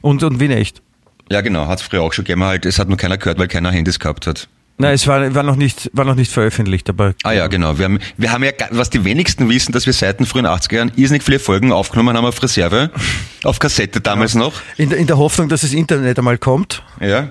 [0.00, 0.82] Und, und Wien echt.
[1.30, 3.70] Ja genau, hat's früher auch schon gegeben, halt, es hat nur keiner gehört, weil keiner
[3.70, 4.48] Handys gehabt hat.
[4.78, 7.78] Nein, es war, war, noch nicht, war noch nicht veröffentlicht, aber Ah ja, genau.
[7.78, 10.74] Wir haben, wir haben ja, was die wenigsten wissen, dass wir seit den frühen 80er
[10.76, 12.90] Jahren irrsinnig viele Folgen aufgenommen haben auf Reserve,
[13.44, 14.54] auf Kassette damals noch.
[14.78, 16.82] in, der- in der Hoffnung, dass das Internet einmal kommt.
[17.00, 17.30] Ja.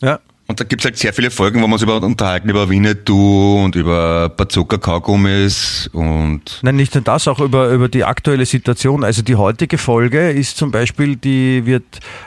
[0.00, 0.20] Ja.
[0.46, 3.74] Und da gibt's halt sehr viele Folgen, wo wir uns über, unterhalten über Winnetou und
[3.76, 9.04] über Bazooka Kaugummis und Nein, nicht nur das, auch über, über die aktuelle Situation.
[9.04, 11.84] Also die heutige Folge ist zum Beispiel, die wird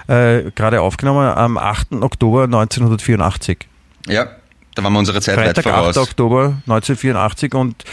[0.08, 1.92] äh, gerade aufgenommen am 8.
[2.02, 3.60] Oktober 1984.
[4.08, 4.28] ja,
[4.76, 5.76] da waren wir unsere Zeit Freitag, weit 8.
[5.76, 5.98] voraus.
[5.98, 7.84] Oktober 1984 und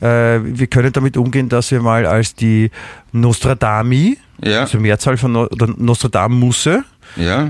[0.00, 2.70] äh, wir können damit umgehen, dass wir mal als die
[3.12, 4.60] Nostradami, Ja.
[4.60, 6.84] also Mehrzahl von no Nostradamusse,
[7.16, 7.46] Ja.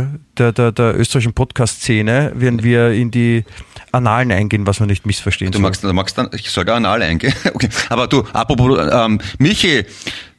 [0.00, 3.44] äh, der, der, der österreichischen Podcast-Szene, werden wir in die
[3.92, 5.62] Annalen eingehen, was man nicht missverstehen Du soll.
[5.62, 7.32] magst, du magst dann, ich soll da anal eingehen.
[7.54, 7.70] Okay.
[7.88, 9.84] Aber du, apropos, ähm, Michi,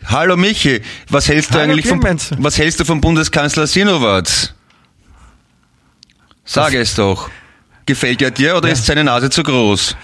[0.06, 2.32] hallo Michi, was hältst du Hallo, eigentlich vom, Clemens.
[2.38, 4.54] was hältst du vom Bundeskanzler Sinowatz?
[6.48, 7.30] Sag es doch.
[7.86, 9.96] Gefällt er dir oder ist seine Nase zu groß?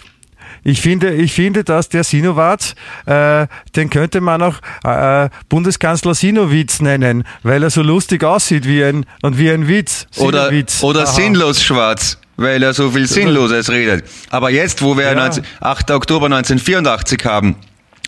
[0.66, 2.76] Ich finde, ich finde, dass der Sinowatz,
[3.06, 8.84] äh, den könnte man auch äh, Bundeskanzler Sinowitz nennen, weil er so lustig aussieht wie
[8.84, 10.06] ein und wie ein Witz.
[10.18, 10.84] Oder, Sinowitz.
[10.84, 11.12] oder Aha.
[11.12, 14.06] sinnlos schwarz, weil er so viel Sinnloses redet.
[14.30, 15.16] Aber jetzt, wo wir Ja.
[15.16, 15.92] 19, 8.
[15.92, 17.56] Oktober 1984 haben,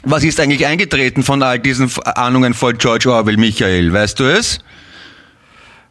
[0.03, 3.91] was ist eigentlich eingetreten von all diesen Ahnungen von George Orwell, Michael?
[3.91, 4.59] Weißt du es?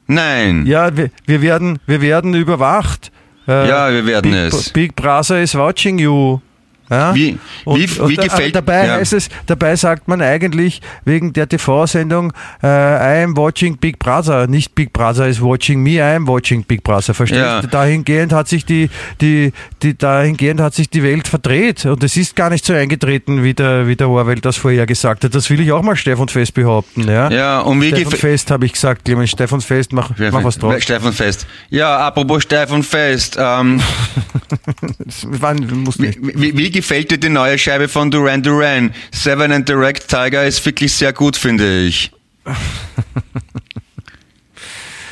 [0.07, 0.67] Nein.
[0.67, 3.11] Ja, wir, wir werden, wir werden überwacht.
[3.47, 4.71] Äh, Ja, wir werden Big, es.
[4.71, 6.39] Big Brother is watching you.
[6.95, 7.15] Ja?
[7.15, 8.95] Wie- und, wie- und wie gefällt- dabei ja.
[8.95, 14.47] heißt es, dabei sagt man eigentlich wegen der TV-Sendung äh, I am watching Big Brother,
[14.47, 17.15] nicht Big Brother is watching me, I am watching Big Brother.
[17.15, 17.61] Verstehst Ja.
[17.61, 17.69] du?
[17.69, 18.89] Dahingehend hat sich die,
[19.21, 19.53] die,
[19.83, 23.55] die, dahingehend hat sich die Welt verdreht und es ist gar nicht so eingetreten, wie
[23.55, 25.35] der, wie der Orwell das vorher gesagt hat.
[25.35, 27.09] Das will ich auch mal Stefan Fest behaupten.
[27.09, 28.13] Ja, Ja, und wie Stefan.
[28.19, 29.31] Fest habe ich gesagt, Clemens.
[29.31, 30.75] Stefan Fest, mach, mach was drauf.
[30.81, 31.47] Stefan Fest.
[31.71, 33.37] Ja, apropos Stefan Fest.
[33.41, 33.81] Ähm,
[35.99, 36.19] nicht.
[36.23, 38.93] wie, wie, wie gefällt dir die neue Scheibe von Duran Duran?
[39.11, 42.13] Seven and Direct Tiger ist wirklich sehr gut, finde ich.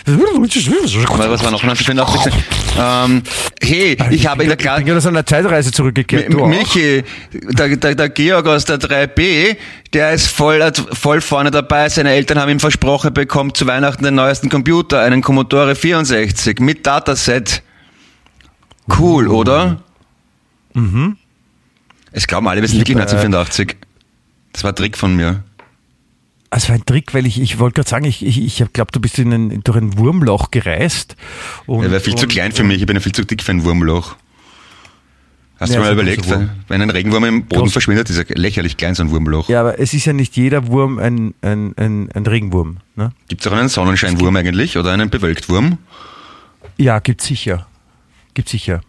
[0.04, 2.34] Was war noch 1984?
[2.78, 3.22] ähm,
[3.62, 4.78] hey, ich habe in der Ich Klasse...
[4.80, 6.30] bin gerade aus einer Zeitreise zurückgekehrt.
[6.30, 6.46] Du auch?
[6.46, 9.56] Michi, der, der, der Georg aus der 3B,
[9.94, 11.88] der ist voll, voll vorne dabei.
[11.88, 16.58] Seine Eltern haben ihm versprochen, er bekommt zu Weihnachten den neuesten Computer, einen Commodore 64
[16.60, 17.62] mit Dataset.
[18.98, 19.82] Cool, oder?
[20.74, 21.16] Mhm.
[22.12, 23.76] Es glauben alle, wir sind wirklich äh, 1984.
[24.52, 25.42] Das war ein Trick von mir.
[26.50, 29.00] Also war ein Trick, weil ich, ich wollte gerade sagen, ich, ich, ich glaube, du
[29.00, 31.16] bist in ein, durch ein Wurmloch gereist.
[31.66, 33.42] Und, Er wäre viel zu und- klein für mich, ich bin ja viel zu dick
[33.42, 34.16] für ein Wurmloch.
[35.58, 36.50] Hast Ja, du mal so ein überlegt, Wurm.
[36.68, 39.48] wenn ein Regenwurm im Boden Groß- verschwindet, ist er lächerlich klein, so ein Wurmloch.
[39.48, 42.78] Ja, aber es ist ja nicht jeder Wurm ein, ein, ein, ein Regenwurm.
[42.96, 43.12] Ne?
[43.28, 45.78] Gibt es auch einen Sonnenscheinwurm eigentlich oder einen Bewölktwurm?
[46.76, 47.66] Ja, gibt sicher.
[48.34, 48.80] Gibt sicher.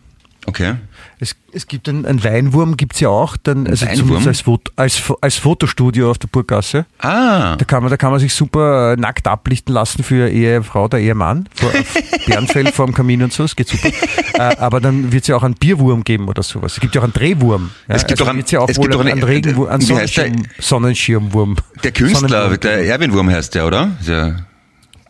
[0.46, 0.76] Okay.
[1.20, 4.28] Es, es gibt einen, einen Weinwurm, gibt es ja auch, dann, also Weinwurm?
[4.28, 4.44] als,
[4.76, 6.86] als, als Fotostudio auf der Burggasse.
[7.00, 10.86] Ah, Da kann man, da kann man sich super äh, nackt ablichten lassen für Ehefrau
[10.86, 11.48] oder Ehemann.
[11.56, 11.94] Vor, auf
[12.26, 13.88] Bärenfell vorm Kamin und so, es geht super.
[14.34, 16.74] äh, aber dann wird es ja auch einen Bierwurm geben oder sowas.
[16.74, 17.70] Es gibt ja auch einen Drehwurm.
[17.88, 17.96] Ja?
[17.96, 19.96] Es gibt also doch einen- ja auch es gibt doch einen, einen- Regenwurm, einen wie
[19.96, 20.26] heißt der?
[20.26, 21.56] Sonnenschirm, Sonnenschirmwurm.
[21.84, 23.92] der Künstler, der Erwin Wurm heißt der, oder?
[24.06, 24.46] Der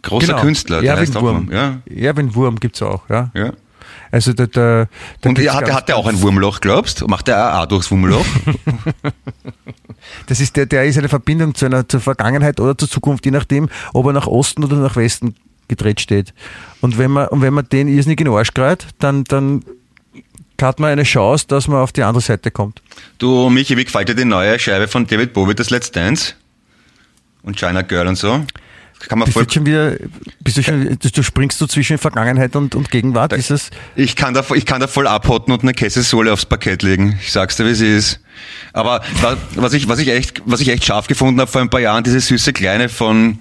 [0.04, 0.42] großer Genau.
[0.42, 1.52] Künstler, der heißt auch Erwin Wurm.
[1.52, 1.78] Ja.
[2.10, 3.32] Erwin Wurm gibt es auch, ja.
[3.34, 3.52] ja.
[4.14, 4.88] Also da, da,
[5.22, 7.08] da Und er hat, ganz- hat er auch ein Wurmloch, glaubst du?
[7.08, 8.24] Macht er auch durchs Wurmloch?
[10.28, 13.32] Das ist der, der ist eine Verbindung zu einer zur Vergangenheit oder zur Zukunft, je
[13.32, 15.34] nachdem, ob er nach Osten oder nach Westen
[15.70, 16.34] gedreht steht.
[16.82, 19.64] Und wenn man, und wenn man den irrsinnig in den Arsch greift, dann, dann
[20.62, 22.82] hat man eine Chance, dass man auf die andere Seite kommt.
[23.18, 26.34] Du, Michi, wie gefällt dir die neue Scheibe von David Bowie, das Let's Dance?
[27.42, 28.42] Und China Girl und so?
[29.08, 29.96] Kann man Bist voll, du schon wieder,
[30.40, 33.34] bist du schon, du, springst du zwischen Vergangenheit und, und Gegenwart?
[33.34, 36.84] Ist es, ich, kann da, ich kann da voll abhotten und eine Käsesohle aufs Parkett
[36.84, 37.20] legen.
[37.22, 38.20] Ich sag's dir, wie sie ist.
[38.72, 41.70] Aber wa- was ich, was ich echt, was ich echt scharf gefunden habe vor ein
[41.70, 43.40] paar Jahren, diese süße Kleine von,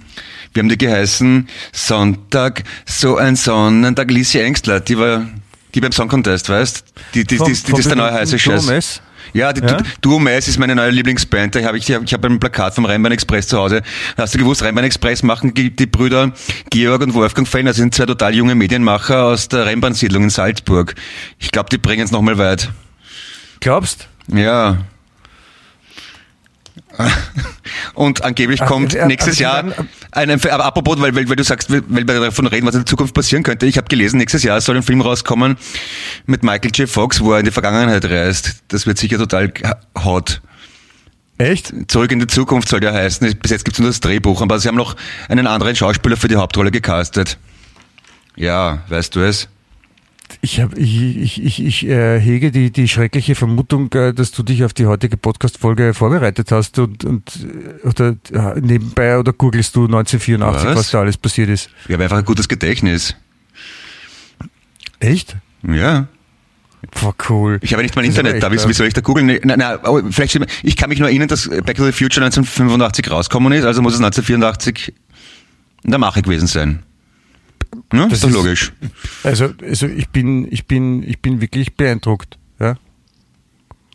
[0.53, 1.47] wie haben die geheißen?
[1.71, 5.27] Sonntag, so ein Sonnentag, Lisi Engstler, die war,
[5.73, 6.83] die beim Song Contest, weißt?
[7.13, 9.01] Die, die, die, die, die, ist der neue heiße Scheiß.
[9.33, 9.77] Ja, die, Ja?
[9.77, 11.55] Du- Duo Mess ist meine neue Lieblingsband.
[11.55, 13.81] Da hab ich, ich habe ein Plakat vom Rheinbahn Express zu Hause.
[14.17, 16.31] Hast du gewusst, Rheinbahn Express machen die, die Brüder
[16.69, 17.71] Georg und Wolfgang Fellner.
[17.71, 20.95] Das sind zwei total junge Medienmacher aus der Rheinbahnsiedlung in Salzburg.
[21.39, 22.69] Ich glaube, die bringen es nochmal weit.
[23.59, 24.07] Glaubst?
[24.27, 24.77] Ja.
[27.93, 31.35] Und angeblich Ach, kommt äh, nächstes aber Jahr werden- ein, aber apropos, weil, weil, weil
[31.35, 33.65] du sagst, weil weil wir davon reden, was in der Zukunft passieren könnte.
[33.65, 35.57] Ich habe gelesen, nächstes Jahr soll ein Film rauskommen
[36.25, 36.89] mit Michael J.
[36.89, 38.63] Fox, wo er in die Vergangenheit reist.
[38.67, 39.51] Das wird sicher total
[40.03, 40.41] hot.
[41.39, 41.73] Echt?
[41.87, 43.27] Zurück in die Zukunft soll der heißen.
[43.39, 44.95] Bis jetzt gibt es nur das Drehbuch, aber sie haben noch
[45.29, 47.37] einen anderen Schauspieler für die Hauptrolle gecastet.
[48.35, 49.47] Ja, weißt du es?
[50.41, 54.43] Ich, hab, ich, ich, ich, ich äh, hege die, die schreckliche Vermutung, äh, dass du
[54.43, 57.31] dich auf die heutige Podcast-Folge vorbereitet hast und, und
[57.83, 60.77] äh, oder äh, nebenbei oder googelst du 1984, was?
[60.77, 60.91] Was?
[60.91, 61.69] da alles passiert ist.
[61.87, 63.15] Ich habe einfach ein gutes Gedächtnis.
[64.99, 65.35] Echt?
[65.65, 66.07] Ja.
[67.01, 67.59] Boah, cool.
[67.61, 68.51] Ich habe nicht mal Das Internet da.
[68.51, 69.27] echt, Wie, wie soll ich da googeln?
[69.27, 73.09] Nein, nein, aber vielleicht, ich kann mich nur erinnern, dass Back to the Future 1985
[73.09, 74.93] rausgekommen ist, also muss es 1984
[75.83, 76.83] in der Mache gewesen sein.
[77.91, 78.03] Ne?
[78.09, 78.73] Das ist doch ist- logisch.
[79.23, 82.37] Also, also ich bin, ich bin, ich bin wirklich beeindruckt.
[82.59, 82.75] Ja?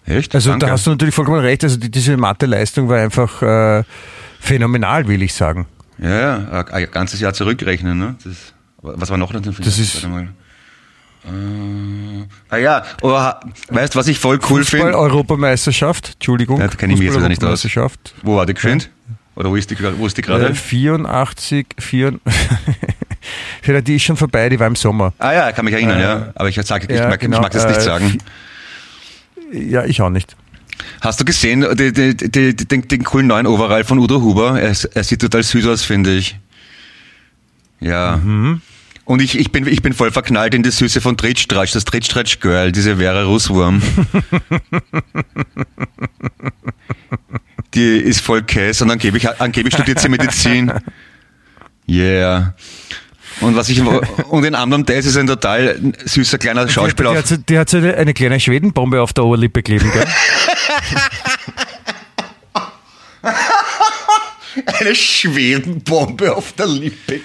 [0.06, 0.34] Echt?
[0.34, 0.66] Also Danke.
[0.66, 1.62] da hast du natürlich vollkommen recht.
[1.64, 3.84] Also die, diese Mathe-Leistung war einfach äh,
[4.40, 5.66] phänomenal, will ich sagen.
[5.98, 7.98] Ja, ja, ein- ganzes Jahr zurückrechnen.
[7.98, 8.16] Ne?
[8.24, 8.36] Das,
[8.80, 9.64] was war noch 1984?
[9.64, 10.28] Das ist- Warte.
[11.24, 13.10] Äh, ah ja, oh,
[13.68, 14.86] weißt du, was ich voll cool finde?
[14.86, 16.60] Fußball-Europameisterschaft, Entschuldigung.
[16.60, 17.66] Ja, da kenn ich mich jetzt wieder nicht aus.
[18.22, 18.88] Wo war die geschwind?
[19.34, 20.46] Oder wo ist die, gra- wo ist die gerade?
[20.46, 22.18] Äh, 84, 4, Ja,
[23.66, 25.12] die ist schon vorbei, die war im Sommer.
[25.18, 26.28] ah ja, kann mich erinnern, Äh, ja.
[26.34, 28.18] Aber ich, sag, ich, ja, mag, genau, ich mag das nicht äh, sagen.
[29.52, 30.36] Ja, ich auch nicht.
[31.00, 34.60] Hast du gesehen, die, die, die, den, den coolen neuen Overall von Udo Huber?
[34.60, 36.38] Er, er sieht total süß aus, finde ich.
[37.80, 38.20] Ja.
[38.22, 38.60] Mhm.
[39.04, 42.40] Und ich, ich, bin, ich bin voll verknallt in die Süße von Trittstratsch, das Trittstratsch
[42.40, 43.82] Girl, diese Vera Russwurm.
[47.74, 50.72] die ist voll Käse und angeblich, angeblich studiert sie Medizin.
[51.90, 52.52] Yeah.
[53.40, 57.12] Und was ich, und in anderem Test ist ein total süßer kleiner Schauspieler.
[57.12, 59.90] Die, auf- hat, so- die hat so eine, eine kleine Schwedenbombe auf der Oberlippe kleben,
[59.92, 60.04] gell?
[64.80, 67.20] eine Schwedenbombe auf der Lippe.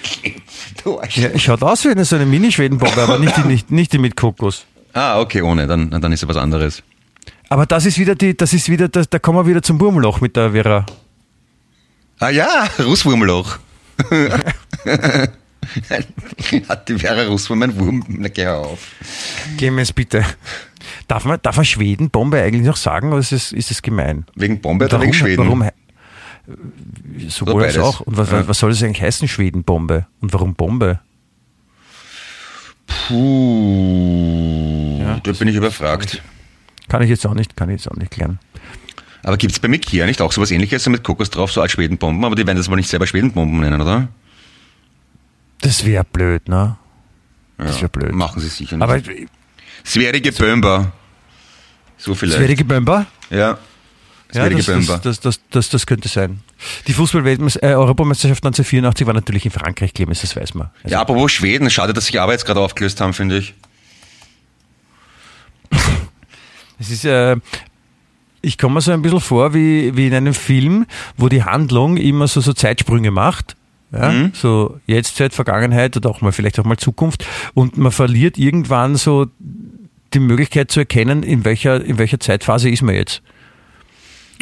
[0.82, 3.98] Du ja, schaut aus wie eine, so eine Mini-Schwedenbombe, aber nicht die, nicht, nicht die
[3.98, 4.64] mit Kokos.
[4.92, 6.82] Ah, okay, ohne, dann, dann ist ja was anderes.
[7.48, 10.20] Aber das ist wieder die, das ist wieder, das, da kommen wir wieder zum Wurmloch
[10.20, 10.86] mit der Vera.
[12.20, 13.58] Ah ja, Russwurmloch.
[16.68, 18.04] Hat die Vera Russwurm ein Wurm?
[18.08, 18.78] Na, geh auf.
[19.58, 20.24] Clemens, bitte.
[21.08, 24.24] Darf man, darf man Schwedenbombe eigentlich noch sagen oder ist es, ist es gemein?
[24.34, 25.44] Wegen Bombe oder wegen Schweden?
[25.46, 25.68] Warum,
[27.28, 28.00] sowohl Oder als auch.
[28.00, 28.46] Und was, Ja.
[28.46, 30.06] was soll das eigentlich heißen, Schwedenbombe?
[30.20, 31.00] Und warum Bombe?
[32.86, 36.22] Puh, Ja, da bin ich überfragt.
[36.88, 38.38] Kann ich jetzt auch nicht, kann ich jetzt auch nicht klären.
[39.22, 42.24] Aber gibt's bei Ikea nicht auch sowas ähnliches mit Kokos drauf, so als Schwedenbomben?
[42.24, 44.08] Aber die werden das wohl nicht selber Schwedenbomben nennen, oder?
[45.64, 46.76] Das wäre blöd, ne?
[47.56, 48.12] Das wäre blöd.
[48.12, 48.82] Machen sie sicher nicht.
[48.82, 49.00] Aber
[49.82, 50.92] Sverige Bömber.
[51.96, 52.38] So vielleicht.
[52.38, 53.06] Sverige Bömber?
[53.30, 53.38] Ja.
[53.38, 53.58] Ja,
[54.32, 55.00] Sverige das, Bömber.
[55.02, 56.40] das, das, das, das, könnte sein.
[56.86, 60.70] Die Fußball-Europameisterschaft äh, Europameisterschaft 1984 war natürlich in Frankreich, Clemens, das weiß man.
[60.82, 63.54] Also, Ja, apropos Schweden, schade, dass sich jetzt gerade aufgelöst haben, finde ich.
[66.76, 67.36] Es ist, äh,
[68.42, 71.96] ich komme mir so ein bisschen vor wie, wie in einem Film, wo die Handlung
[71.96, 73.56] immer so, so Zeitsprünge macht.
[73.94, 74.32] Ja, Mhm.
[74.34, 77.24] So Jetztzeit, Vergangenheit oder auch mal vielleicht auch mal Zukunft.
[77.54, 79.26] Und man verliert irgendwann so
[80.12, 83.22] die Möglichkeit zu erkennen, in welcher, in welcher Zeitphase ist man jetzt.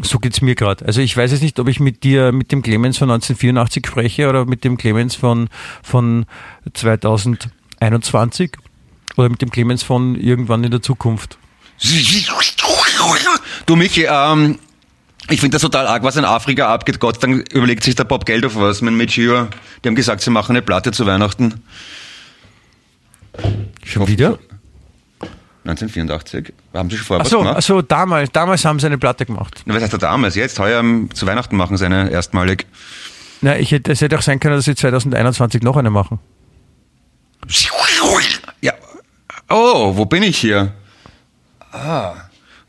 [0.03, 0.85] So geht's mir gerade.
[0.87, 4.29] Also ich weiß jetzt nicht, ob ich mit dir, mit dem Clemens von 1984 spreche
[4.29, 5.49] oder mit dem Clemens von,
[5.83, 6.25] von
[6.73, 8.53] 2021
[9.17, 11.39] oder mit dem Clemens von irgendwann in der Zukunft.
[13.67, 14.59] Du Michi, ähm,
[15.31, 16.99] ich finde das total arg, was in Afrika abgeht.
[16.99, 19.49] Gott sei Dank überlegt sich der Bob Geldof was mit Mitchio.
[19.83, 21.63] Die haben gesagt, sie machen eine Platte zu Weihnachten.
[23.85, 24.39] Schon wieder?
[25.65, 26.53] 1984.
[26.75, 27.57] Haben sie schon vorher so, gemacht?
[27.59, 29.63] ach so, damals, damals haben sie eine Platte gemacht.
[29.65, 30.35] Na, Was heißt da damals?
[30.35, 32.67] Jetzt, heuer ähm, zu Weihnachten machen sie eine erstmalig.
[33.43, 36.19] Na, ich hätte, es hätte auch sein können, dass sie 2021 noch eine machen.
[38.61, 38.73] Ja.
[39.49, 40.73] Oh, wo bin ich hier?
[41.73, 42.15] Ah,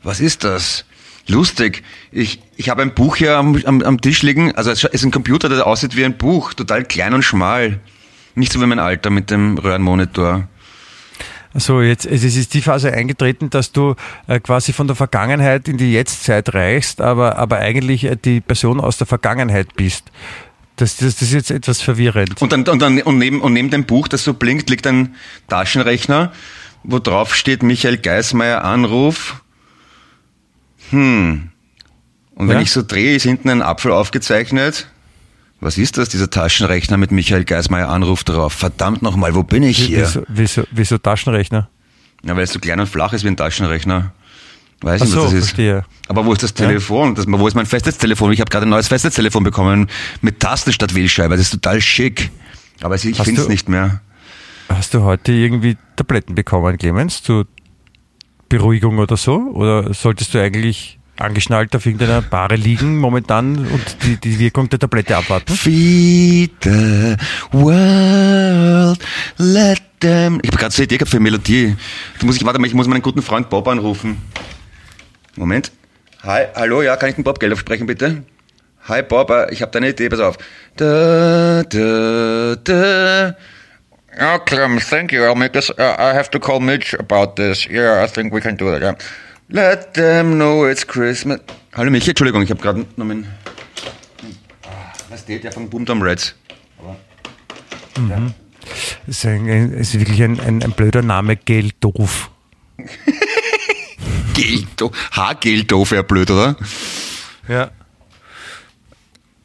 [0.02, 0.84] was ist das?
[1.26, 1.82] Lustig.
[2.16, 4.54] Ich, ich habe ein Buch hier am, am, am Tisch liegen.
[4.54, 6.54] Also es ist ein Computer, der aussieht wie ein Buch.
[6.54, 7.80] Total klein und schmal.
[8.36, 10.46] Nicht so wie mein Alter mit dem Röhrenmonitor.
[11.54, 13.96] So, jetzt es ist die Phase eingetreten, dass du
[14.28, 18.80] äh, quasi von der Vergangenheit in die Jetztzeit reichst, aber, aber eigentlich äh, die Person
[18.80, 20.12] aus der Vergangenheit bist.
[20.76, 22.40] Das, das, das ist jetzt etwas verwirrend.
[22.40, 25.16] Und, dann, und, dann, und, neben, und neben dem Buch, das so blinkt, liegt ein
[25.48, 26.32] Taschenrechner,
[26.84, 29.42] wo drauf steht Michael Geismeier Anruf.
[30.90, 31.50] Hm.
[32.34, 32.62] Und wenn Ja?
[32.62, 34.88] ich so drehe, ist hinten ein Apfel aufgezeichnet.
[35.60, 38.52] Was ist das, dieser Taschenrechner mit Michael Geismeier Anruf drauf?
[38.52, 40.00] Verdammt nochmal, wo bin ich hier?
[40.00, 41.68] Wieso, wieso, wieso Taschenrechner?
[42.24, 44.12] Ja, weil es so klein und flach ist wie ein Taschenrechner.
[44.82, 45.44] Weiß Ach nicht, so, was das ist.
[45.46, 45.84] verstehe.
[46.08, 47.14] Aber wo ist das Telefon?
[47.14, 48.32] Das, wo ist mein Festnetztelefon?
[48.32, 49.88] Ich habe gerade ein neues Festnetztelefon bekommen
[50.20, 51.36] mit Tasten statt Wählscheibe.
[51.36, 52.30] Das ist total schick.
[52.82, 54.00] Aber ich finde es nicht mehr.
[54.68, 57.46] Hast du heute irgendwie Tabletten bekommen, Clemens, zur
[58.48, 59.36] Beruhigung oder so?
[59.52, 64.78] Oder solltest du eigentlich angeschnallt auf irgendeiner Bahre liegen momentan und die, die Wirkung der
[64.78, 65.54] Tablette abwarten?
[65.54, 67.16] Feed the
[67.52, 68.98] world,
[69.38, 70.40] let them.
[70.42, 71.76] Ich habe gerade so eine Idee gehabt für eine Melodie.
[72.18, 74.18] Da muss ich, warte mal, ich muss meinen guten Freund Bob anrufen.
[75.36, 75.72] Moment.
[76.22, 78.24] Hi, hallo, ja, kann ich den Bob Geldof sprechen, bitte?
[78.88, 80.36] Hi Bob, äh, ich habe da eine Idee, pass auf.
[80.76, 83.36] Da, da, da.
[84.20, 85.22] Oh, Clem, thank you.
[85.22, 85.70] I'll make this.
[85.70, 87.66] Uh, I have to call Mitch about this.
[87.66, 88.80] Yeah, I think we can do that.
[88.80, 88.94] Yeah.
[89.48, 91.40] Let them know it's Christmas.
[91.74, 93.26] Hallo Michi, Entschuldigung, ich habe gerade noch meinen...
[94.64, 96.34] Ah, Was steht der von Boom Tom Reds?
[99.06, 102.30] Das ist, ein, ist wirklich ein, ein, ein blöder Name, Geldoof.
[104.34, 104.90] Geldo.
[105.12, 106.56] Haargeldo wäre blöd, oder?
[107.46, 107.70] Ja.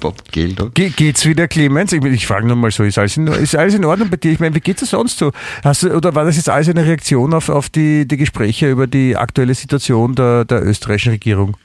[0.00, 0.70] Bob Geldo.
[0.74, 1.92] Ge geht's wieder, Clemens?
[1.92, 4.32] Ich, ich frage nur mal so, ist alles, in, ist alles in Ordnung bei dir?
[4.32, 5.32] Ich meine, wie geht's dir sonst so?
[5.64, 8.86] Hast du, oder war das jetzt alles eine Reaktion auf, auf die, die Gespräche über
[8.86, 11.56] die aktuelle Situation der, der österreichischen Regierung?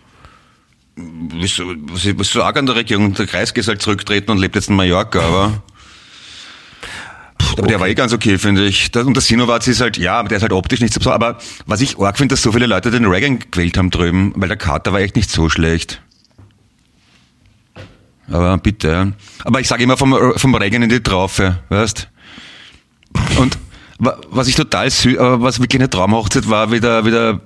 [0.95, 3.13] Wieso, was ist so arg an der Regierung?
[3.13, 5.61] Der Kreisky ist halt zurücktreten und lebt jetzt in Mallorca, aber.
[7.55, 8.95] Aber der war eh ganz okay, finde ich.
[8.95, 11.11] Und der Sinowatz ist halt, ja, aber der ist halt optisch nicht so.
[11.11, 14.47] Aber was ich arg finde, dass so viele Leute den Reagan gewählt haben drüben, weil
[14.47, 16.01] der Kater war echt nicht so schlecht.
[18.29, 18.87] Aber bitte.
[18.89, 19.07] ja.
[19.45, 22.09] Aber ich sage immer vom, vom Reagan in die Traufe, weißt?
[23.39, 23.57] Und
[23.99, 27.39] wa- was ich total süß, aber was wirklich eine Traumhochzeit war, wie der, wie der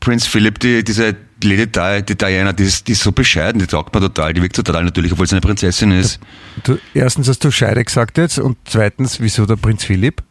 [0.00, 3.66] Prinz Philip, die, diese Lady Di, die Diana, die ist, die ist so bescheiden, die
[3.66, 6.20] taugt mir total, die wirkt total natürlich, obwohl sie eine Prinzessin ist.
[6.64, 10.22] Du, erstens hast du Scheide gesagt jetzt und zweitens, wieso der Prinz Philipp?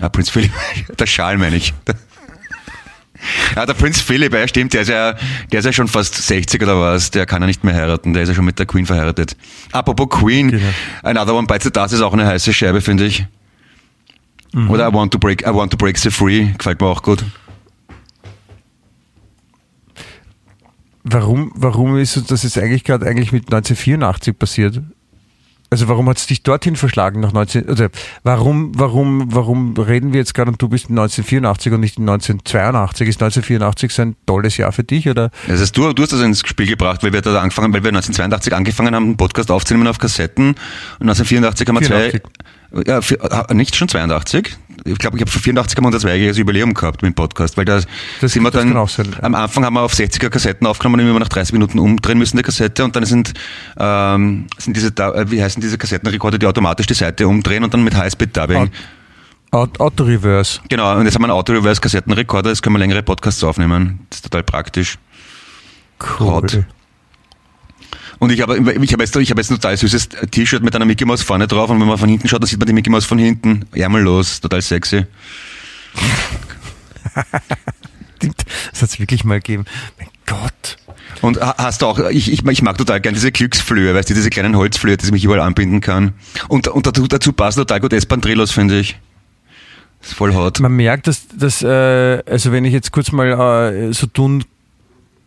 [0.00, 0.52] Ah, Prinz Philipp,
[0.98, 1.72] der Schal meine ich.
[3.56, 5.14] Ja, der Prinz Philipp, ja stimmt, der ist ja,
[5.52, 8.22] der ist ja schon fast 60 oder was, der kann ja nicht mehr heiraten, der
[8.22, 9.36] ist ja schon mit der Queen verheiratet.
[9.72, 10.64] Apropos Queen, Genau.
[11.02, 13.26] Another One Bites the Dust ist auch eine heiße Scheibe, finde ich.
[14.68, 17.24] Oder I Want to Break, I Want to Break the Free, gefällt mir auch gut.
[21.02, 24.80] Warum, warum ist das jetzt eigentlich gerade eigentlich mit 1984 passiert?
[25.70, 27.90] Also warum hat es dich dorthin verschlagen nach 19, oder
[28.24, 32.08] warum, warum, warum reden wir jetzt gerade und du bist in 1984 und nicht in
[32.08, 33.08] 1982?
[33.08, 35.30] Ist 1984 so ein tolles Jahr für dich oder?
[35.46, 37.90] Das heißt, du, du hast das ins Spiel gebracht, weil wir da angefangen, weil wir
[37.90, 40.48] 1982 angefangen haben, einen Podcast aufzunehmen auf Kassetten.
[40.48, 42.20] Und 1984 haben wir 84.
[42.20, 42.30] zwei,
[42.86, 44.56] ja, vier, ah, nicht schon 82?
[44.84, 47.56] Ich glaube, ich habe für 84 haben wir unser zweijähriges Jubiläum gehabt mit dem Podcast,
[47.58, 47.80] weil da
[48.20, 48.74] Das- sind wir dann,
[49.22, 52.38] am Anfang haben wir auf 60er Kassetten aufgenommen, die wir nach 30 Minuten umdrehen müssen,
[52.38, 53.34] die Kassette, und dann sind,
[53.78, 57.84] ähm, sind diese, äh, wie heißen diese Kassettenrekorder, die automatisch die Seite umdrehen und dann
[57.84, 58.70] mit Highspeed-Dubbing.
[59.50, 60.60] Auto- Auto-Reverse.
[60.68, 64.06] Genau, und jetzt haben wir einen Auto-Reverse-Kassettenrekorder, jetzt können wir längere Podcasts aufnehmen.
[64.08, 64.96] Das ist total praktisch.
[66.20, 66.64] Hot.
[68.20, 70.84] Und ich habe, ich habe jetzt, ich habe jetzt ein total süßes T-Shirt mit einer
[70.84, 72.90] Mickey Mouse vorne drauf und wenn man von hinten schaut, dann sieht man die Mickey
[72.90, 73.64] Mouse von hinten.
[73.74, 75.06] Ärmellos, total sexy.
[78.72, 79.64] Das hat es wirklich mal gegeben.
[79.98, 80.76] Mein Gott.
[81.22, 84.14] Und ha- hast du auch, ich, ich, ich mag total gern diese Glücksflöhe, weißt du,
[84.14, 86.12] diese kleinen Holzflöhe, die mich überall anbinden kann.
[86.48, 88.98] Und, und dazu, dazu passen total gut Espandrillos, finde ich.
[90.02, 90.60] Ist voll hot.
[90.60, 94.44] Man merkt, dass, dass äh, also wenn ich jetzt kurz mal äh, so tun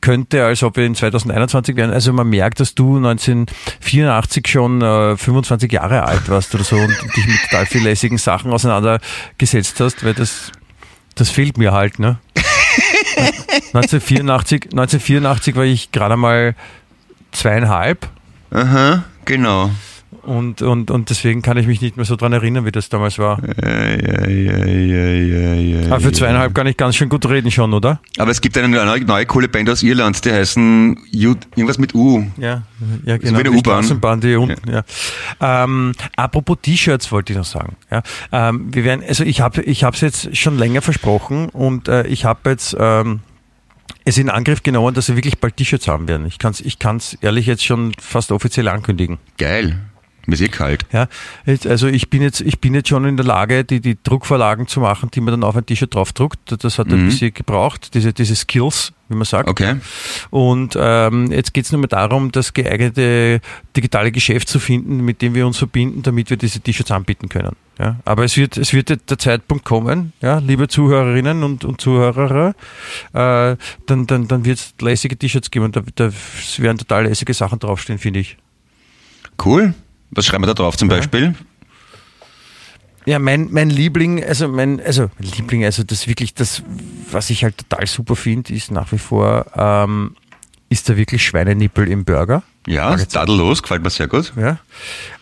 [0.03, 5.15] könnte, als ob wir in 2021 wären, also man merkt, dass du 1984 schon äh,
[5.15, 10.03] 25 Jahre alt warst oder so und dich mit total viel lässigen Sachen auseinandergesetzt hast,
[10.03, 10.51] weil das,
[11.15, 12.19] das fehlt mir halt, ne?
[13.73, 16.55] 1984, 1984 war ich gerade mal
[17.31, 18.09] zweieinhalb
[18.51, 19.71] Aha, genau.
[20.21, 23.19] Und, und, und deswegen kann ich mich nicht mehr so dran erinnern, wie das damals
[23.19, 23.41] war.
[23.61, 26.13] Ja, ja, ja, ja, ja, ja, Aber für ja.
[26.13, 27.99] zweieinhalb kann ich ganz schön gut reden schon, oder?
[28.17, 31.95] Aber es gibt eine neue, neue coole Band aus Irland, die heißen U, irgendwas mit
[31.95, 32.25] U.
[32.37, 32.63] Ja,
[33.05, 33.39] ja genau.
[33.39, 34.21] wie eine die U-Bahn.
[34.21, 34.83] Die unten, ja.
[35.41, 37.75] Ähm, apropos T-Shirts wollte ich noch sagen.
[37.91, 41.87] Ja, ähm, wir werden, also ich habe, ich habe es jetzt schon länger versprochen und
[41.87, 43.21] äh, ich habe jetzt ähm,
[44.05, 46.25] es in Angriff genommen, dass wir wirklich bald T-Shirts haben werden.
[46.25, 49.17] Ich kann es, ich kann's ehrlich jetzt schon fast offiziell ankündigen.
[49.37, 49.79] Geil.
[50.25, 50.85] Mir ist eh kalt.
[50.93, 51.07] Ja,
[51.67, 54.79] also ich bin jetzt, ich bin jetzt schon in der Lage, die, die Druckvorlagen zu
[54.79, 56.63] machen, die man dann auf ein T-Shirt draufdruckt.
[56.63, 59.49] Das hat ein bisschen gebraucht, diese, diese Skills, wie man sagt.
[59.49, 59.75] Okay.
[60.29, 63.41] Und ähm, jetzt geht es nur mehr darum, das geeignete
[63.75, 67.57] digitale Geschäft zu finden, mit dem wir uns verbinden, damit wir diese T-Shirts anbieten können.
[67.77, 72.53] Ja, aber es wird, es wird der Zeitpunkt kommen, ja, liebe Zuhörerinnen und, und Zuhörer,
[73.13, 73.57] äh,
[73.87, 76.11] dann, dann, dann wird es lässige T-Shirts geben und da, da
[76.57, 78.37] werden total lässige Sachen draufstehen, finde ich.
[79.43, 79.73] Cool.
[80.15, 81.35] Was schreiben wir da drauf zum Beispiel?
[83.05, 86.63] Ja, mein, mein Liebling, also mein, also mein Liebling, also das wirklich, das,
[87.11, 90.15] was ich halt total super finde, ist nach wie vor, ähm,
[90.69, 92.43] ist da wirklich Schweinenippel im Burger.
[92.65, 94.31] Ja, tadellos, gefällt mir sehr gut.
[94.37, 94.57] Ja.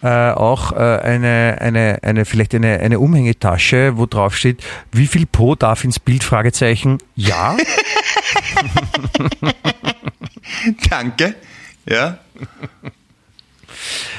[0.03, 5.25] Äh, auch äh, eine, eine, eine, vielleicht eine, eine Umhängetasche, wo drauf steht, wie viel
[5.25, 6.23] Po darf ins Bild?
[6.23, 6.99] Fragezeichen.
[7.15, 7.57] Ja.
[10.89, 11.35] Danke.
[11.85, 12.19] Ja.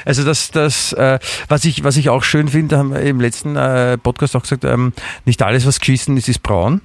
[0.05, 3.55] Also das, das, äh, was ich, was ich auch schön finde, haben wir im letzten
[3.55, 4.93] äh, Podcast auch gesagt, ähm,
[5.25, 6.81] nicht alles, was geschissen ist, ist braun.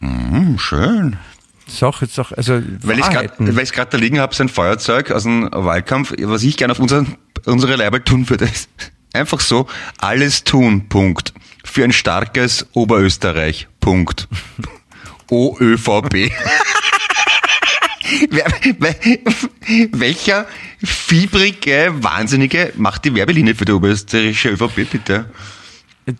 [0.00, 1.16] Hm, schön.
[1.80, 5.22] Auch jetzt auch, also Weil ich es gerade da liegen habe, so ein Feuerzeug aus
[5.22, 7.16] dem Wahlkampf, was ich gerne auf unseren,
[7.46, 8.68] unsere Leibe tun würde, ist
[9.14, 9.66] einfach so,
[9.98, 11.32] alles tun, Punkt.
[11.64, 14.28] Für ein starkes Oberösterreich, Punkt.
[15.30, 16.30] OÖVP.
[19.92, 20.46] Welcher
[20.82, 25.26] fiebrige Wahnsinnige macht die Werbelinie für die oberösterreichische ÖVP, bitte?
[26.06, 26.12] Äh,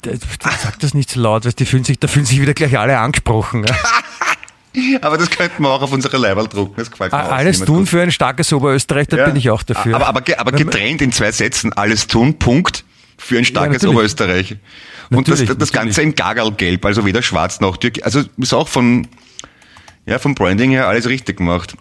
[0.62, 2.99] Sag das nicht so laut, weil die fühlen sich, da fühlen sich wieder gleich alle
[2.99, 3.64] angesprochen.
[3.64, 3.74] Ja.
[5.03, 7.30] Aber das könnten wir auch auf unsere Leiberl drucken, das gefällt mir auch.
[7.30, 7.88] Alles tun gut.
[7.90, 9.26] für ein starkes Oberösterreich, da Ja.
[9.26, 9.95] bin ich auch dafür.
[9.97, 11.72] Aber, aber, aber getrennt in zwei Sätzen.
[11.74, 12.84] Alles tun, Punkt.
[13.18, 13.95] Für ein starkes natürlich.
[13.95, 14.57] Oberösterreich.
[15.11, 18.03] Und das, Natürlich, das Ganze in Gagalgelb, also weder schwarz noch türkis.
[18.03, 19.07] Also ist auch von,
[20.07, 21.74] ja, vom Branding her alles richtig gemacht.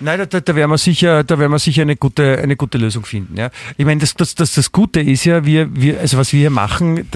[0.00, 2.78] Nein, da, da, da werden wir sicher, da werden wir sicher eine gute, eine gute
[2.78, 3.36] Lösung finden.
[3.36, 3.50] Ja.
[3.76, 6.50] Ich meine, das, das, das, das Gute ist ja, wir, wir, also was wir hier
[6.50, 7.08] machen,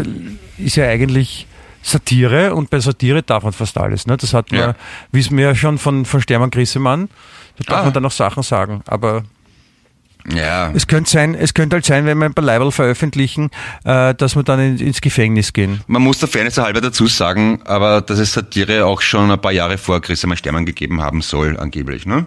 [0.58, 1.46] ist ja eigentlich
[1.82, 4.06] Satire und bei Satire darf man fast alles.
[4.06, 4.16] Ne?
[4.16, 4.74] Das hat man, Ja.
[5.12, 7.08] wissen wir ja schon von, von Stermann Grissemann.
[7.58, 7.84] Da darf Ah.
[7.84, 8.82] man dann noch Sachen sagen.
[8.86, 9.22] Aber
[10.34, 10.72] Ja.
[10.74, 13.50] es könnte sein, es könnte halt sein, wenn wir ein paar Leiberl veröffentlichen,
[13.84, 15.80] äh, dass wir dann in, ins Gefängnis gehen.
[15.86, 19.52] Man muss der Fairness halber dazu sagen, aber dass es Satire auch schon ein paar
[19.52, 22.26] Jahre vor Christian Stermann gegeben haben soll, angeblich, ne?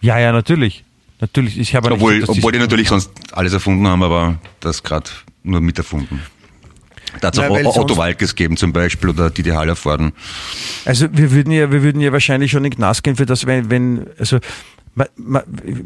[0.00, 0.84] Ja, ja, natürlich.
[1.20, 1.58] Natürlich.
[1.58, 5.08] Ich habe nicht Obwohl, dass obwohl die natürlich sonst alles erfunden haben, aber das gerade
[5.42, 6.20] nur miterfunden.
[7.20, 10.12] Da hat es auch Otto Walkes gegeben zum Beispiel oder Didi Hallervorden.
[10.84, 13.46] Also wir würden ja, wir würden ja wahrscheinlich schon in den Knast gehen für das,
[13.46, 14.38] wenn, wenn also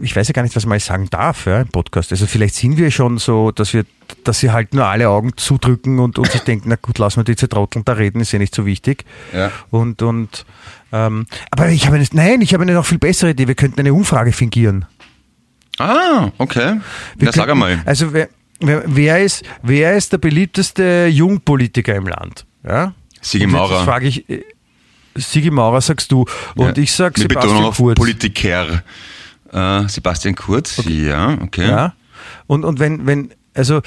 [0.02, 2.12] ich weiß ja gar nicht, was man sagen darf ja, im Podcast.
[2.12, 3.84] Also vielleicht sind wir schon so, dass wir,
[4.24, 7.24] dass sie halt nur alle Augen zudrücken und, und sich denken, na gut, lassen wir
[7.24, 9.04] die Trotteln da reden, ist ja nicht so wichtig.
[9.32, 9.50] Ja.
[9.70, 10.44] Und, und
[10.92, 13.48] ähm, aber ich habe eine, nein, ich habe eine noch viel bessere Idee.
[13.48, 14.84] Wir könnten eine Umfrage fingieren.
[15.78, 16.80] Ah, okay.
[17.16, 17.80] Wir Na, sag einmal.
[17.86, 18.28] Also wer,
[18.60, 22.44] wer, wer, ist, wer ist der beliebteste Jungpolitiker im Land?
[22.62, 22.92] Ja?
[23.20, 23.84] Sigi Maurer.
[23.84, 24.44] frage ich, äh,
[25.18, 26.24] Sigi Maurer sagst du.
[26.56, 26.82] Und Ja.
[26.82, 27.96] ich sag Mit Betonung Sebastian auf Kurz.
[27.98, 28.82] Politiker.
[29.52, 31.68] Äh, Sebastian Kurz, ja, okay.
[31.68, 31.94] Ja.
[32.46, 33.80] Und, und wenn, wenn, also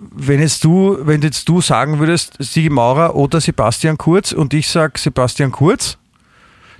[0.00, 4.68] wenn jetzt du, wenn jetzt du sagen würdest, Sigi Maurer oder Sebastian Kurz und ich
[4.68, 5.98] sag Sebastian Kurz,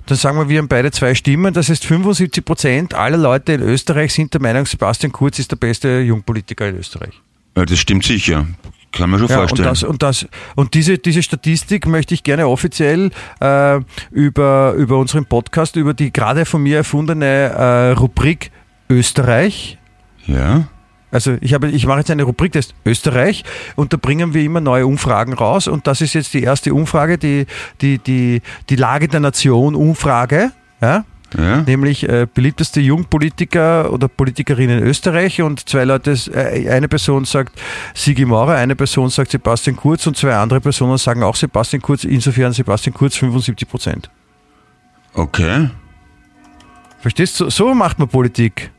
[0.07, 1.53] dann sagen wir, wir haben beide zwei Stimmen.
[1.53, 5.55] Das heißt, 75 Prozent aller Leute in Österreich sind der Meinung, Sebastian Kurz ist der
[5.55, 7.19] beste Jungpolitiker in Österreich.
[7.57, 8.45] Ja, das stimmt sicher.
[8.95, 9.69] Kann man schon Ja, und, vorstellen.
[9.69, 13.79] das, und, das, und diese, diese Statistik möchte ich gerne offiziell äh,
[14.11, 18.51] über, über unseren Podcast, über die gerade von mir erfundene äh, Rubrik
[18.89, 19.77] Österreich.
[20.25, 20.67] ja.
[21.11, 23.45] Also ich, habe, ich mache jetzt eine Rubrik, das ist Österreich
[23.77, 27.17] und da bringen wir immer neue Umfragen raus und das ist jetzt die erste Umfrage,
[27.17, 27.45] die,
[27.79, 30.51] die, die, die Lage der Nation Umfrage.
[30.81, 31.05] Ja?
[31.37, 31.61] Ja.
[31.61, 37.59] Nämlich äh, beliebteste Jungpolitiker oder Politikerin in Österreich und zwei Leute, äh, eine Person sagt
[37.93, 42.03] Sigi Maurer, eine Person sagt Sebastian Kurz und zwei andere Personen sagen auch Sebastian Kurz,
[42.03, 44.09] insofern Sebastian Kurz 75 Prozent.
[45.13, 45.69] Okay.
[46.99, 47.49] Verstehst du?
[47.49, 48.71] So macht man Politik.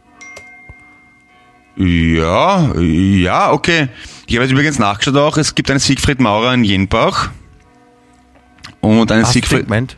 [1.77, 3.89] Ja, ja, okay.
[4.27, 7.31] Ich habe jetzt übrigens nachgeschaut auch, es gibt einen Siegfried Maurer in Jenbach.
[8.81, 9.97] Und einen du Siegfried, gemeint?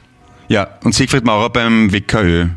[0.49, 2.49] Ja, und Siegfried Maurer beim WKÖ.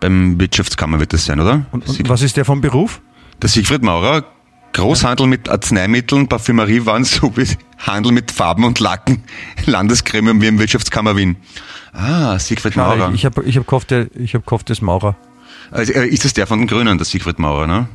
[0.00, 1.64] Beim Wirtschaftskammer wird das sein, oder?
[1.70, 3.00] Und, und was ist der vom Beruf?
[3.40, 4.24] Der Siegfried Maurer,
[4.72, 7.46] Großhandel mit Arzneimitteln, Parfümeriewaren sowie
[7.78, 9.22] Handel mit Farben und Lacken,
[9.66, 11.36] Landesgremium wie im Wirtschaftskammer Wien.
[11.92, 13.12] Ah, Siegfried Maurer.
[13.14, 15.16] Ich habe ich hab gehofft, der- ich hab gehofft, das Maurer.
[15.70, 17.88] Also, äh, ist das der von den Grünen, der Siegfried Maurer, ne?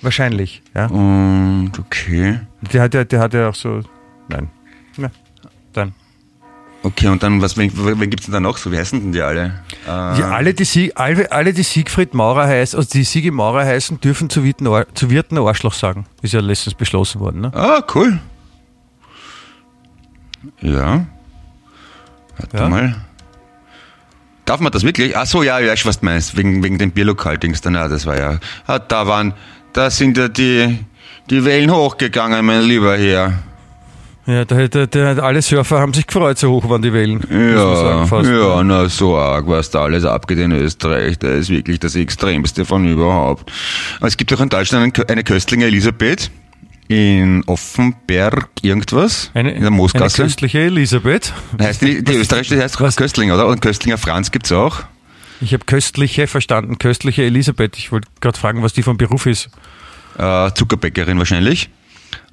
[0.00, 0.86] Wahrscheinlich, ja.
[0.86, 2.40] Und okay.
[2.72, 3.80] Der hat ja, der hat ja auch so.
[4.28, 4.48] Nein.
[4.96, 5.10] Na,
[5.72, 5.92] dann.
[6.82, 8.70] Okay, und dann, was, wen, wen gibt's denn da noch so?
[8.70, 9.62] Wie heißen denn die alle?
[9.84, 13.64] Äh, Ja, alle, die Sieg, alle, alle, die Siegfried Maurer heißen, also die Siege Maurer
[13.64, 16.06] heißen, dürfen zu Wirten, zu Wirten Arschloch sagen.
[16.22, 17.52] Ist ja letztens beschlossen worden, ne?
[17.54, 18.20] Ah, cool.
[20.60, 21.04] Ja.
[22.38, 22.68] Warte Ja.
[22.68, 22.94] mal.
[24.44, 25.16] Darf man das wirklich?
[25.16, 26.36] Ach so, ja, ja, ich weiß, was du meinst.
[26.36, 28.38] Wegen, wegen dem Bierlokal-Dings dann, ja, das war ja.
[28.66, 29.34] Ah, da waren,
[29.72, 30.78] da sind ja die,
[31.28, 33.34] die Wellen hochgegangen, mein lieber Herr.
[34.28, 37.22] Ja, der, der, der, alle Surfer haben sich gefreut, so hoch waren die Wellen.
[37.30, 38.28] Ja, sagen, fast.
[38.30, 42.66] ja, na so arg, was da alles abgeht in Österreich, das ist wirklich das Extremste
[42.66, 43.50] von überhaupt.
[44.02, 46.30] Es gibt auch in Deutschland eine Kö- eine Köstlinge Elisabeth
[46.88, 50.22] in Offenberg irgendwas, Eine, in der eine Moosgasse.
[50.22, 51.32] köstliche Elisabeth.
[51.58, 52.96] Heißt die, die österreichische heißt Was?
[52.96, 53.46] Köstling, oder?
[53.46, 54.80] Und Köstlinger Franz gibt's auch.
[55.40, 57.78] Ich habe köstliche verstanden, köstliche Elisabeth.
[57.78, 59.48] Ich wollte gerade fragen, was die vom Beruf ist.
[60.18, 61.70] Äh, Zuckerbäckerin wahrscheinlich.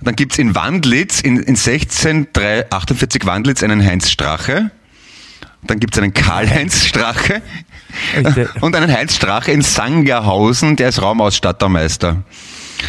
[0.01, 4.71] Dann gibt's in Wandlitz, in, in 16348 Wandlitz einen Heinz Strache.
[5.63, 7.41] Dann gibt's einen Karl-Heinz Strache.
[8.61, 12.23] Und einen Heinz Strache in Sangerhausen, der ist Raumausstattermeister.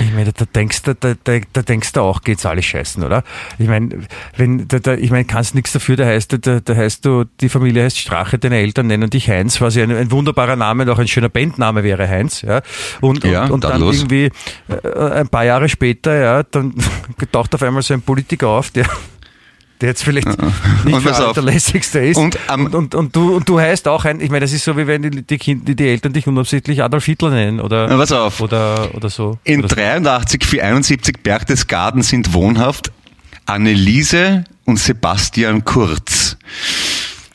[0.00, 3.22] Ich meine, da denkst du, da, da, da denkst du auch, geht's alles scheißen, oder?
[3.58, 4.00] Ich meine,
[4.36, 7.48] wenn, da, da, ich meine, kannst nichts dafür, da heißt, da, da heißt du, die
[7.48, 10.90] Familie heißt Strache, deine Eltern nennen dich Heinz, was ja ein, ein wunderbarer Name und
[10.90, 12.62] auch ein schöner Bandname wäre, Heinz, ja.
[13.00, 13.96] Und, Ja, und, und dann tadellos.
[13.96, 14.30] irgendwie,
[14.68, 16.74] äh, ein paar Jahre später, ja, dann
[17.32, 18.86] taucht auf einmal so ein Politiker auf, der,
[19.80, 21.36] der jetzt vielleicht nicht Und der auf.
[21.36, 22.16] allerlässigste ist.
[22.16, 24.64] Und am- und, und, und, du, und du heißt auch ein, ich meine, das ist
[24.64, 27.86] so, wie wenn die, die, kind, die, Eltern dich unabsichtlich Adolf Hitler nennen, oder?
[27.88, 28.40] Na, pass auf.
[28.40, 29.38] Oder, oder so.
[29.44, 29.74] In oder so.
[29.76, 32.90] 83 471 Berchtesgaden sind wohnhaft
[33.44, 36.36] Anneliese und Sebastian Kurz.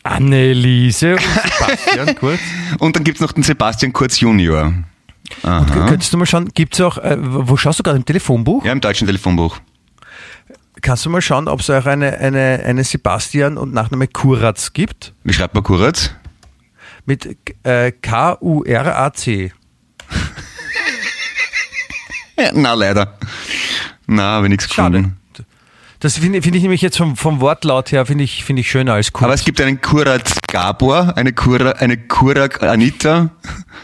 [0.04, 2.40] Anneliese und Sebastian Kurz.
[2.80, 4.74] Und dann gibt's noch den Sebastian Kurz Junior.
[5.44, 5.86] Aha.
[5.88, 8.66] Könntest du mal schauen, gibt's auch, äh, wo schaust du gerade im Telefonbuch?
[8.66, 9.60] Ja, im deutschen Telefonbuch.
[10.82, 15.14] Kannst du mal schauen, ob es auch eine, eine, eine Sebastian und Nachname Kuratz gibt?
[15.24, 16.12] Wie schreibt man Kurz?
[17.06, 19.54] Mit äh, K-U-R-A-C.
[22.54, 23.18] Na, leider.
[24.08, 24.98] Na, habe ich nichts Schade.
[24.98, 25.18] gefunden.
[26.00, 28.94] Das finde find ich nämlich jetzt vom, vom Wortlaut her, finde ich, finde ich schöner
[28.94, 29.26] als Kurz.
[29.26, 33.30] Aber es gibt einen Kuratz Gabor, eine Kura, eine Kurak Anita,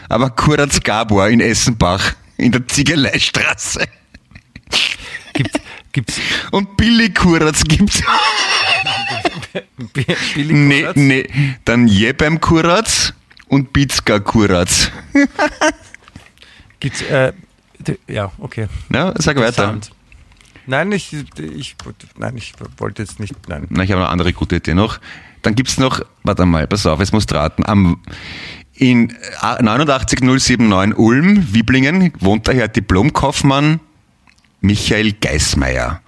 [0.08, 3.84] aber Kuratz Gabor in Essenbach in der Ziegeleistraße.
[5.32, 5.60] gibt,
[5.98, 6.20] gibt's
[6.52, 8.02] Und Billy Kuratz gibt's.
[10.34, 10.96] Billy Nee, Kuratz?
[10.96, 11.28] nee.
[11.64, 13.12] Dann Jebem Kuratz
[13.48, 14.90] und Bizka Kuratz.
[16.80, 17.32] Gibt's, äh,
[18.06, 18.68] ja, okay.
[18.92, 19.80] Ja, sag weiter.
[20.66, 21.74] Nein, ich, ich,
[22.16, 23.66] nein, ich wollte jetzt nicht, nein.
[23.70, 25.00] Na, ich habe eine andere gute Idee noch.
[25.42, 27.64] Dann gibt's noch, warte mal, pass auf, jetzt musst du raten.
[27.66, 28.00] Am,
[28.74, 33.80] in 89079 Ulm, Wiblingen, wohnt daher Diplomkaufmann
[34.60, 36.00] Michael Geismeier.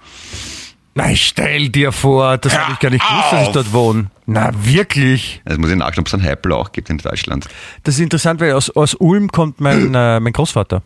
[0.93, 4.11] Nein, stell dir vor, das habe ich gar nicht gewusst, dass ich dort wohne.
[4.25, 5.41] Na, wirklich?
[5.45, 7.47] Das muss ich nachschauen, ob es einen Heipel auch gibt in Deutschland.
[7.83, 10.81] Das ist interessant, weil aus, aus Ulm kommt mein, äh, mein Großvater.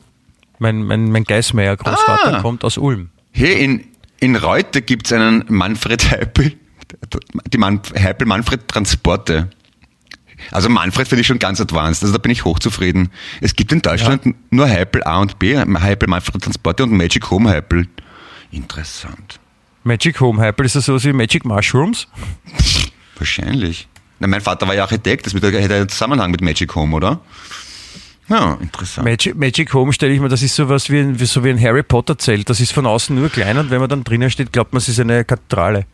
[0.59, 2.41] Mein, mein, mein Geismeier Großvater Ah.
[2.41, 3.09] kommt aus Ulm.
[3.31, 3.83] Hey, in,
[4.19, 6.53] in Reute gibt's einen Manfred Heipel,
[7.51, 9.49] die Man, Heipel Manfred Transporte.
[10.51, 13.09] Also Manfred finde ich schon ganz advanced, also da bin ich hochzufrieden.
[13.41, 17.49] Es gibt in Deutschland nur Heipel A und B, Heipel Manfred Transporte und Magic Home
[17.49, 17.87] Heipel.
[18.51, 19.39] Interessant.
[19.83, 22.07] Magic Home Hyper, ist das so wie Magic Mushrooms?
[23.17, 23.87] Wahrscheinlich.
[24.19, 27.19] Na, mein Vater war ja Architekt, das hätte einen Zusammenhang mit Magic Home, oder?
[28.27, 29.05] Ja, interessant.
[29.05, 31.61] Magic, Magic Home stelle ich mir, das ist sowas wie ein, wie, so wie ein
[31.61, 32.49] Harry Potter Zelt.
[32.49, 34.89] Das ist von außen nur klein und wenn man dann drinnen steht, glaubt man, es
[34.89, 35.85] ist eine Kathedrale.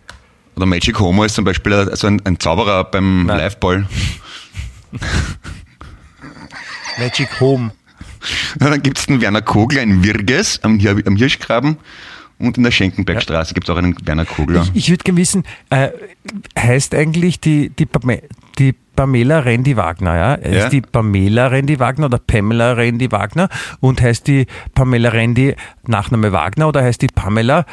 [0.56, 3.38] Oder Magic Homo ist zum Beispiel also ein, ein Zauberer beim Nein.
[3.40, 3.88] Liveball.
[7.00, 7.72] Magic Home.
[8.60, 11.78] Ja, dann gibt's den Werner Kogler in Wirges am, am Hirschgraben
[12.38, 14.64] und in der Schenkenbergstraße gibt's auch einen Werner Kogler.
[14.74, 15.90] Ich, ich würde gerne wissen, äh,
[16.58, 17.88] heißt eigentlich die, die,
[18.60, 20.30] die Pamela Rendi Wagner, ja?
[20.44, 20.70] Heißt Ja.
[20.70, 23.50] die Pamela Rendi Wagner oder Pamela Rendi Wagner?
[23.80, 25.56] Und heißt die Pamela Rendi
[25.88, 27.66] Nachname Wagner oder heißt die Pamela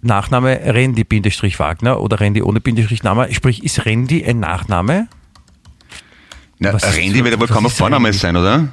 [0.00, 3.32] Nachname Rendi Bindestrich Wagner oder Rendi ohne Bindestrich Name?
[3.32, 5.06] Sprich, ist Rendi ein Nachname?
[6.58, 8.18] Na, was Randy wird ja wohl kaum ein Vorname Randy?
[8.18, 8.68] sein, oder?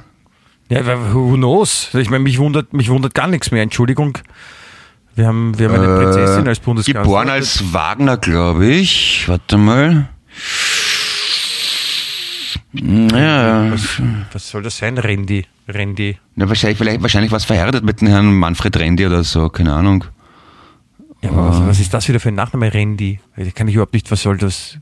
[0.68, 1.92] Ja, who knows?
[1.94, 3.62] Ich meine, mich wundert, mich wundert gar nichts mehr.
[3.62, 4.16] Entschuldigung.
[5.16, 7.02] Wir haben, wir haben eine Prinzessin als Bundeskanzlerin.
[7.02, 9.24] Äh, Geboren als Wagner, glaube ich.
[9.26, 10.08] Warte mal.
[12.72, 14.00] Ja, Was,
[14.32, 14.96] was soll das sein?
[14.96, 15.44] Rendi.
[15.68, 16.16] Randy.
[16.36, 20.04] Na, wahrscheinlich, vielleicht, wahrscheinlich was verheiratet mit dem Herrn Manfred Rendi oder so, keine Ahnung.
[21.22, 23.20] Ja, aber was, was ist das wieder für ein Nachname, Randy?
[23.36, 24.78] Ich kann ich überhaupt nicht, was soll das?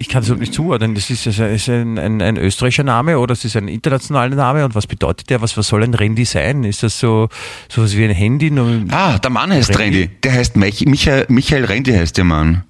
[0.00, 0.94] Ich kann es überhaupt nicht zuordnen.
[0.94, 4.74] Das ist, ist ein, ein, ein österreichischer Name oder es ist ein internationaler Name und
[4.76, 5.42] was bedeutet der?
[5.42, 6.62] Was, was soll ein Randy sein?
[6.62, 7.28] Ist das so
[7.68, 8.52] sowas wie ein Handy?
[8.90, 10.02] Ah, der Mann heißt Rendi.
[10.02, 10.10] Rendi.
[10.22, 12.62] Der heißt Mich Michael, Michael Rendi heißt der Mann.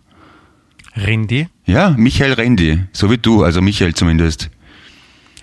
[0.96, 1.48] Randy?
[1.66, 2.80] Ja, Michael Rendi.
[2.92, 4.50] So wie du, also Michael zumindest.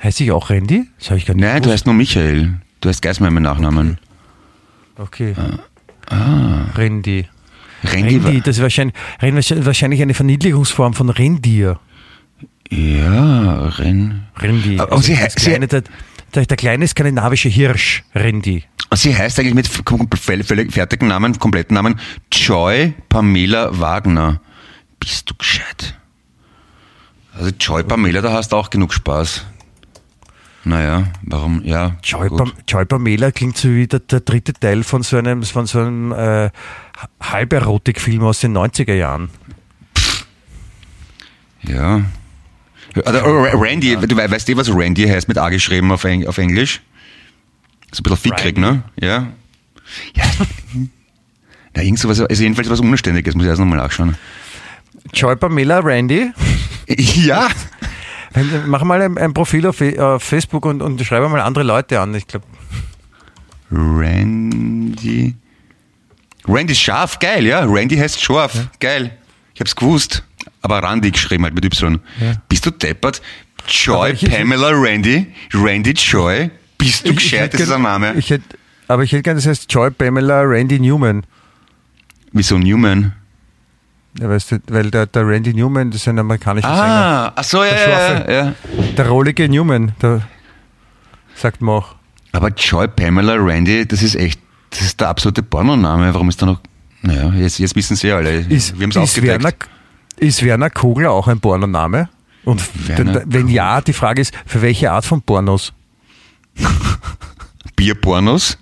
[0.01, 0.87] Heißt ich auch Randy?
[0.97, 2.59] Das habe ich gar nicht Nein, du heißt nur Michael.
[2.81, 3.99] Du heißt Geismar mit Nachnamen.
[4.97, 5.35] Okay.
[6.09, 6.65] Ah.
[6.75, 7.27] Randy.
[7.85, 8.95] Rendi, das ist wahrscheinlich,
[9.65, 11.79] wahrscheinlich eine Verniedlichungsform von Rentier.
[12.69, 14.27] Ja, Ren.
[14.37, 14.79] Randy.
[14.79, 15.83] Aber sie das kleine, der,
[16.33, 18.63] der, der kleine skandinavische Hirsch, Randy.
[18.93, 21.99] Sie heißt eigentlich mit völlig fertigen Namen, kompletten Namen,
[22.31, 24.41] Joy Pamela Wagner.
[24.99, 25.97] Bist du gescheit?
[27.37, 29.45] Also Joy Pamela, da hast du auch genug Spaß.
[30.67, 31.95] Naja, warum, ja.
[32.03, 32.27] Joy,
[33.31, 36.49] klingt so wie der, der dritte Teil von so einem, von so einem äh,
[37.21, 39.29] Halberotikfilm aus den 90er Jahren.
[41.61, 42.01] Ja.
[42.95, 46.25] Oder, oh, Randy, du we- weißt eh, was Randy heißt, mit A geschrieben auf, Eng
[46.27, 46.81] auf Englisch?
[47.91, 48.83] So ein bisschen fickrig, ne?
[48.99, 49.27] Ja.
[50.15, 50.25] Ja.
[51.75, 54.15] Na, irgend sowas, also jedenfalls was Unständiges, muss ich erst nochmal nachschauen.
[55.13, 56.31] Joy Pamela Randy.
[56.87, 57.47] Ja.
[58.67, 61.99] Mach mal ein, ein Profil auf, Fe- auf Facebook und, und schreibe mal andere Leute
[62.01, 62.13] an.
[62.15, 62.45] Ich glaube,
[63.71, 65.35] Randy.
[66.47, 67.63] Randy scharf, geil, ja.
[67.65, 69.17] Randy heißt scharf, geil.
[69.53, 70.23] Ich hab's gewusst.
[70.61, 71.99] Aber Randy geschrieben halt mit Y.
[72.19, 72.33] Ja.
[72.49, 73.21] Bist du deppert?
[73.67, 76.51] Joy, ich- Pamela, Randy, Randy Joy.
[76.77, 77.39] Bist du Ich- ich gescheit?
[77.41, 78.13] hätte Das ist gern- ein Name.
[78.15, 78.43] Ich hätte,
[78.87, 81.23] aber ich hätte gerne, das heißt Joy Pamela Randy Newman.
[82.31, 83.13] Wieso Newman?
[84.19, 86.83] Ja, weißt du, weil der, der Randy Newman, das ist ein amerikanischer Sänger.
[86.83, 88.53] Ah, ach so, ja, Der ja, ja, ja.
[88.97, 90.21] Der rollige Newman, der
[91.35, 91.95] sagt man auch.
[92.31, 94.39] Aber Joy, Pamela, Randy, das ist echt,
[94.69, 96.13] das ist der absolute Pornoname.
[96.13, 96.61] Warum ist da noch,
[97.01, 98.39] naja, jetzt, jetzt wissen sie alle.
[98.39, 99.43] Ist, Wir haben's ist, aufgedeckt.
[99.43, 99.55] Werner,
[100.17, 102.09] ist Werner Kogler auch ein Pornoname?
[102.45, 105.73] Und Werner wenn ja, die Frage ist, für welche Art von Pornos?
[107.75, 108.57] Bierpornos?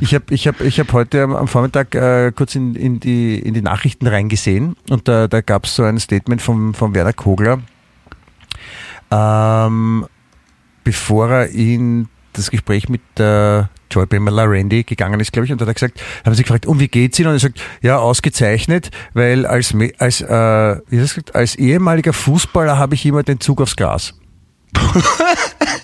[0.00, 3.54] Ich habe ich hab, ich hab heute am, Vormittag äh, kurz in, in, die, in
[3.54, 7.60] die Nachrichten reingesehen und da, da gab es so ein Statement von, von Werner Kogler,
[9.10, 10.06] ähm,
[10.84, 15.60] bevor er in das Gespräch mit der Joy Pamela Randy gegangen ist, glaube ich, und
[15.60, 17.28] da hat er gesagt, haben sie gefragt, um wie geht's Ihnen?
[17.28, 22.96] Und er sagt, ja, ausgezeichnet, weil als, als, äh, wie gesagt, als ehemaliger Fußballer habe
[22.96, 24.14] ich immer den Zug aufs Gras.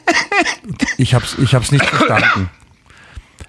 [0.98, 2.50] ich habe es ich hab's nicht verstanden.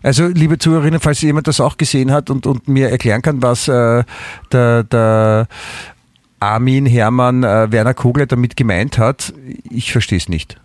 [0.03, 3.67] Also, liebe Zuhörerinnen, falls jemand das auch gesehen hat und, und mir erklären kann, was
[3.67, 4.03] äh,
[4.51, 5.47] der, der
[6.39, 9.31] Armin Hermann äh, Werner Kogler damit gemeint hat,
[9.69, 10.57] ich verstehe es nicht.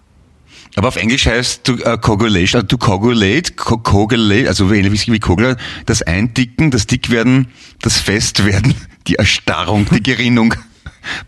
[0.74, 5.20] Aber auf Englisch heißt to, uh, coagulation, also to coagulate, co coagulate, also ähnlich wie
[5.20, 7.49] Kogler, das Eindicken, das Dickwerden,
[7.80, 8.74] das Festwerden,
[9.07, 10.55] die Erstarrung, die Gerinnung.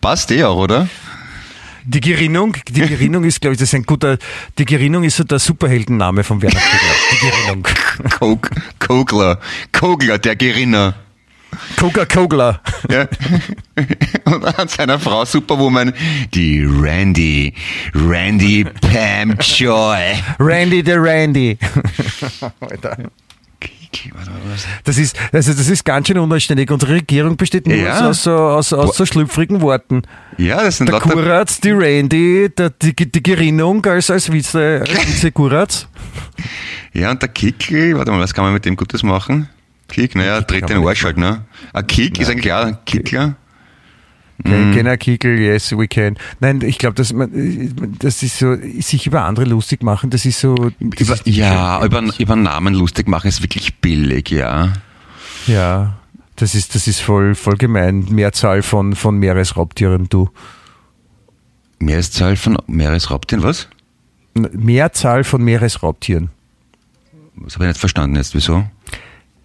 [0.01, 0.89] Passt eh auch, oder?
[1.91, 4.19] Die Gerinnung, die Gerinnung ist, glaube ich, das ist ein guter,
[4.59, 6.95] die Gerinnung ist so der Superheldenname von Werner Kogler.
[7.13, 7.69] Die Gerinnung.
[8.19, 9.41] Kog, Kogler,
[9.73, 10.97] Kogler, der Gerinner.
[11.79, 12.61] Koga Kogler.
[12.91, 13.09] Ja.
[14.25, 15.95] Und an seiner Frau Superwoman,
[16.35, 17.55] die Randy,
[17.95, 20.15] Randy Pam Joy.
[20.39, 21.57] Randy der Randy.
[22.61, 22.99] Alter.
[24.85, 26.71] Das ist, also das ist ganz schön unanständig.
[26.71, 28.09] Unsere Regierung besteht nur Ja.
[28.09, 30.03] aus, so- aus, aus, aus so schlüpfrigen Worten.
[30.37, 34.91] Ja, das sind Der Kuratz, die Randy, der, die, die Gerinnung als, als Vize, als
[35.07, 35.89] Vize Kuratz.
[36.93, 39.49] Ja, und der Kickl, warte mal, was kann man mit dem Gutes machen?
[39.89, 41.43] Kick, naja, dreht kann den Arsch halt, ne?
[41.73, 43.37] Ein Kick ist eigentlich auch ein Kickler.
[44.45, 44.73] Mhm.
[44.73, 46.17] Kenner Kickel, yes, we can.
[46.41, 47.31] Nein, ich glaube, dass man,
[47.99, 50.55] das ist so, sich über andere lustig machen, das ist so.
[50.79, 54.73] Das Über, ist ja, über, über Namen lustig machen ist wirklich billig, ja.
[55.47, 55.99] Ja,
[56.37, 58.07] das ist, das ist voll, voll gemein.
[58.11, 60.31] Mehrzahl von, von Meeresraubtieren, du.
[61.81, 63.69] Meereszahl von Meeresraubtieren, was?
[64.35, 66.31] Mehrzahl von Meeresraubtieren.
[67.37, 68.65] Das habe ich nicht verstanden jetzt, wieso?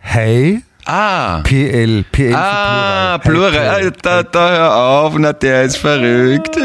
[0.03, 1.41] Hai, Ah!
[1.43, 3.51] PL, PL Ah, Plural.
[3.51, 3.69] Plural.
[3.69, 6.57] Hai, Alter, da hör auf, na der ist verrückt.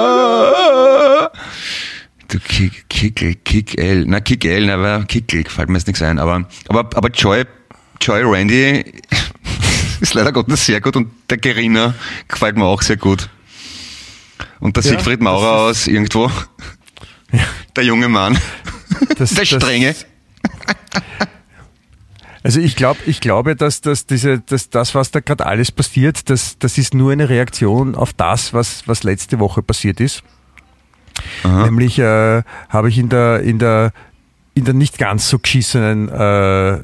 [0.00, 1.30] Ja.
[2.28, 4.04] Du Kick, Kickel, Kick L.
[4.06, 6.18] Na, Kick L, aber Kickel, fällt mir jetzt nichts ein.
[6.18, 7.44] Aber, aber, aber Joy,
[8.00, 8.84] Joy Randy
[10.00, 11.94] ist leider Gottes sehr gut und der Gerinner
[12.28, 13.28] gefällt mir auch sehr gut.
[14.60, 16.30] Und der Ja, Siegfried Maurer aus irgendwo.
[17.76, 18.38] Der junge Mann.
[19.18, 19.94] Das, Der das- Strenge.
[22.42, 26.30] Also ich glaube, ich glaube, dass, dass diese, dass das, was da gerade alles passiert,
[26.30, 30.22] das, das ist nur eine Reaktion auf das, was, was letzte Woche passiert ist.
[31.44, 33.92] Nämlich äh, habe ich in der, in der,
[34.54, 36.82] in der nicht ganz so geschissenen äh,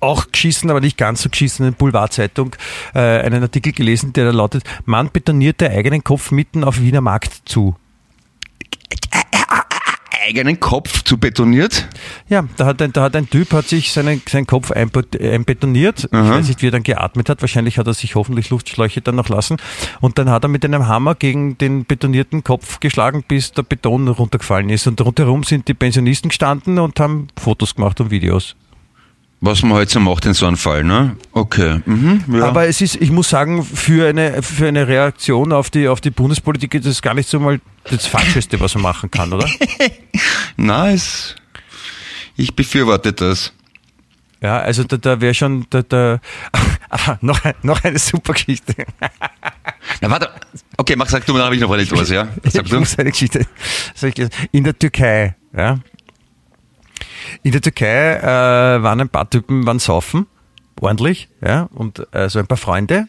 [0.00, 2.56] auch geschissen, aber nicht ganz so geschissenen Boulevardzeitung
[2.94, 7.00] äh, einen Artikel gelesen, der da lautet, Mann betoniert der eigenen Kopf mitten auf Wiener
[7.00, 7.76] Markt zu.
[10.28, 11.88] Eigenen Kopf zu betoniert?
[12.28, 16.04] Ja, da hat ein, da hat ein Typ hat sich seinen, seinen Kopf einbet- einbetoniert.
[16.04, 17.40] Ich weiß nicht, wie er dann geatmet hat.
[17.40, 19.56] Wahrscheinlich hat er sich hoffentlich Luftschläuche dann noch lassen.
[20.00, 24.06] Und dann hat er mit einem Hammer gegen den betonierten Kopf geschlagen, bis der Beton
[24.08, 24.86] runtergefallen ist.
[24.86, 28.54] Und rundherum sind die Pensionisten gestanden und haben Fotos gemacht und Videos.
[29.40, 31.16] Was man heute so macht in so einem Fall, ne?
[31.32, 31.80] Okay.
[31.86, 32.46] Mhm, ja.
[32.46, 36.10] Aber es ist, ich muss sagen, für eine, für eine Reaktion auf die, auf die
[36.10, 39.48] Bundespolitik ist das gar nicht so mal das Falscheste, was man machen kann, oder?
[40.56, 41.36] nice.
[42.36, 43.52] Ich befürworte das.
[44.40, 46.20] Ja, also da, da wäre schon, da, da,
[46.90, 48.74] aber noch, noch eine super Geschichte.
[50.00, 50.30] Na, warte.
[50.76, 52.28] Okay, mach, sag du, dann habe ich noch etwas, ja?
[52.44, 52.78] Sag ich du.
[52.78, 53.46] muss eine Geschichte.
[54.52, 55.78] In der Türkei, ja.
[57.42, 60.26] In der Türkei äh, waren ein paar Typen, waren saufen,
[60.80, 63.06] ordentlich, ja, und äh, so ein paar Freunde,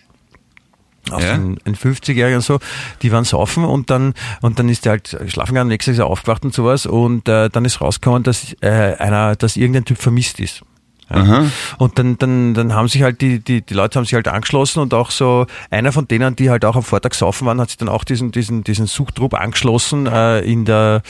[1.12, 1.34] auch Ja.
[1.34, 2.60] ein, ein 50-Jähriger und so,
[3.02, 6.44] die waren saufen und dann und dann ist der halt schlafen gegangen, nächstes Jahr aufgewacht
[6.44, 10.62] und sowas und äh, dann ist rausgekommen, dass äh, einer, dass irgendein Typ vermisst ist.
[11.14, 11.46] Ja.
[11.78, 14.80] Und dann, dann, dann haben sich halt die, die, die Leute haben sich halt angeschlossen
[14.80, 17.78] und auch so einer von denen, die halt auch am Vortag saufen waren, hat sich
[17.78, 21.02] dann auch diesen, diesen, diesen Suchtrupp angeschlossen äh, in, der,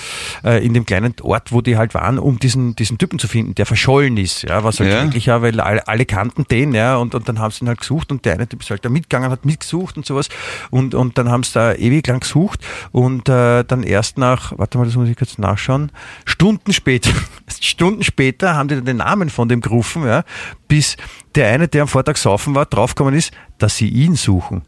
[0.44, 3.56] äh, in dem kleinen Ort, wo die halt waren, um diesen, diesen Typen zu finden,
[3.56, 4.44] der verschollen ist.
[4.44, 5.04] Ja, was halt Ja.
[5.04, 7.80] wirklich ja, weil alle, alle kannten den, ja, und, und dann haben sie ihn halt
[7.80, 10.30] gesucht und der eine Typ ist halt da mitgegangen, hat mitgesucht und sowas.
[10.70, 14.78] Und, und dann haben sie da ewig lang gesucht und äh, dann erst nach, warte
[14.78, 15.92] mal, das muss ich kurz nachschauen,
[16.26, 17.10] Stunden später,
[17.60, 20.24] Stunden später haben die dann den Namen von dem gerufen, ja,
[20.68, 20.98] bis
[21.36, 24.62] der eine, der am Vortag saufen war, draufgekommen ist, dass sie ihn suchen.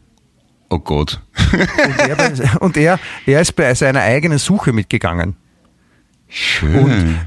[0.70, 1.20] Oh Gott.
[1.52, 5.36] Und er, bei- und er, er ist bei seiner eigenen Suche mitgegangen.
[6.34, 6.74] Schön.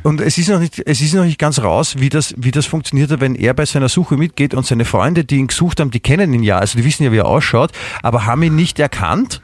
[0.03, 2.49] Und, und es ist noch nicht, es ist noch nicht ganz raus, wie das, wie
[2.49, 5.79] das funktioniert hat, wenn er bei seiner Suche mitgeht und seine Freunde, die ihn gesucht
[5.79, 7.71] haben, die kennen ihn ja, also die wissen ja, wie er ausschaut,
[8.01, 9.41] aber haben ihn nicht erkannt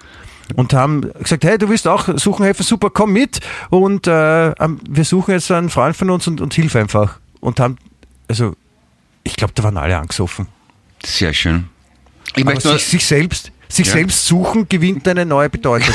[0.56, 3.39] und haben gesagt, hey, du willst auch suchen helfen, super, komm mit
[3.70, 4.52] und äh,
[4.89, 7.20] wir suchen jetzt einen Freund von uns und, und hilf einfach.
[7.39, 7.78] Und haben,
[8.32, 8.56] also
[9.24, 10.48] ich glaube, da waren alle angesoffen.
[11.06, 11.68] Sehr schön.
[12.36, 13.94] Ich Aber sich, sich selbst, sich Ja.
[13.94, 15.94] selbst suchen gewinnt eine neue Bedeutung.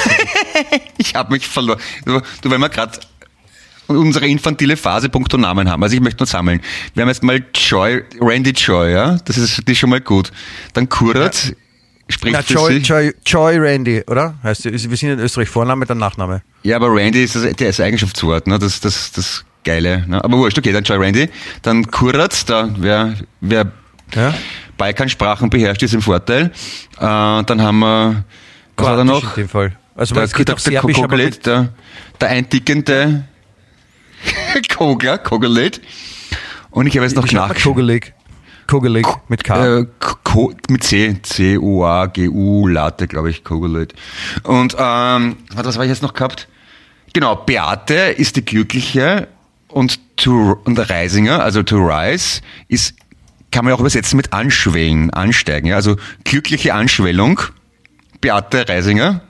[0.98, 1.80] ich habe mich verloren.
[2.04, 2.20] Du,
[2.50, 3.00] weil wir gerade
[3.86, 5.82] unsere infantile Phase punkto Namen haben.
[5.82, 6.60] Also ich möchte nur sammeln.
[6.92, 9.16] Wir haben jetzt mal Joy, Randy Joy, ja?
[9.24, 10.30] Das ist, das ist schon mal gut.
[10.74, 11.54] Dann Kurat,
[12.08, 12.76] spricht Na, Joy.
[12.78, 14.34] Joy, Joy Randy, oder?
[14.42, 16.42] Heißt, wir sind in Österreich Vorname, dann Nachname.
[16.64, 18.58] Ja, aber Randy ist das, der ist Eigenschaftswort, ne?
[18.58, 20.04] Das, das, das Geile.
[20.06, 20.22] Ne?
[20.24, 21.28] Aber wurscht, okay, dann Joy Randy.
[21.62, 23.72] Dann Kurat, da wer, wer
[24.14, 24.32] Ja?
[24.78, 26.52] Balkansprachen beherrscht, ist im Vorteil.
[26.96, 28.24] Äh, dann haben wir,
[28.76, 29.36] was hat er noch?
[29.36, 29.76] In dem Fall.
[29.96, 31.68] Also Der, man geht der, der, mit, der,
[32.20, 33.24] der eintickende
[34.76, 35.80] Kogler, Kogelet.
[36.70, 37.54] Und ich habe jetzt noch nach.
[37.60, 38.12] Kogelig.
[38.66, 39.78] Kogelig mit K.
[39.78, 39.86] Äh,
[40.24, 43.94] Ko, mit C, C-U-A-G-U, Latte, glaube ich, Kogelet.
[44.42, 46.48] Und ähm, was habe ich jetzt noch gehabt?
[47.12, 49.28] Genau, Beate ist die Glückliche
[49.68, 52.94] und, to, und der Reisinger, also to rise, ist,
[53.50, 55.66] kann man auch übersetzen mit anschwellen, ansteigen.
[55.68, 55.76] Ja?
[55.76, 57.40] Also glückliche Anschwellung,
[58.20, 59.20] Beate Reisinger.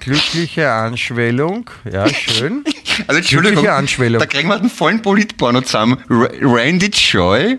[0.00, 1.70] Glückliche Anschwellung.
[1.90, 2.64] Ja, schön.
[3.08, 4.20] Also Entschuldigung, Glückliche Anschwellung.
[4.20, 5.98] da kriegen wir einen vollen Politporno zusammen.
[6.08, 7.58] Ra- Randy Choi,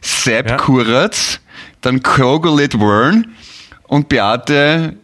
[0.00, 0.56] Sepp Ja.
[0.56, 1.40] Kuratz,
[1.80, 3.26] dann Kogolet Wern
[3.88, 4.94] und Beate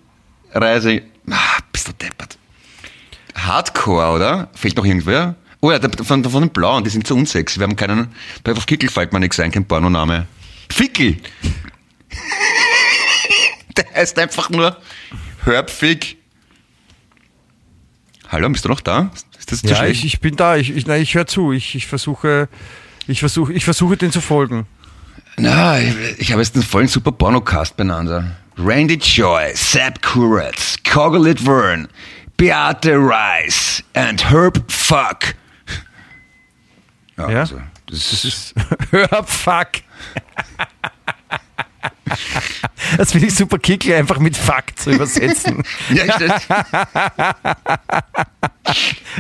[0.53, 1.03] Reise.
[1.29, 2.34] Ah, bist du deppert.
[3.47, 4.49] Hardcore, oder?
[4.55, 5.35] Fehlt noch irgendwer?
[5.61, 7.59] Oh ja, von, von den Blauen, die sind zu unsexy.
[7.59, 8.09] Wir haben keinen,
[8.43, 10.27] bei auf Kickel fällt mir nichts ein, kein Pornoname.
[10.71, 11.17] Fickel!
[13.77, 14.77] der heißt einfach nur
[15.45, 16.19] Herbfick.
[18.29, 19.11] Hallo, bist du noch da?
[19.39, 20.01] Ist das zu Ja, schlecht?
[20.05, 20.57] ich, ich bin da.
[20.57, 21.53] Ich, ich, nein, ich höre zu.
[21.53, 22.49] Ich, ich versuche,
[23.07, 24.67] ich versuche, ich versuche, den zu folgen.
[25.37, 28.37] Na, ich, ich habe jetzt einen vollen super Pornocast beieinander.
[28.57, 31.89] Randy Joy, Sepp Kuratz, Kogelit Vern,
[32.45, 35.35] Beate Rice and Herb Fuck.
[37.17, 37.41] Ja, Ja?
[37.41, 38.55] Also, das ist,
[38.91, 39.69] Hör, fuck.
[42.99, 45.63] Das finde ich super Kickel, einfach mit Fuck zu übersetzen.
[45.89, 46.05] ja.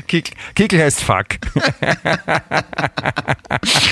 [0.06, 1.38] Kickel, Kickel heißt Fuck.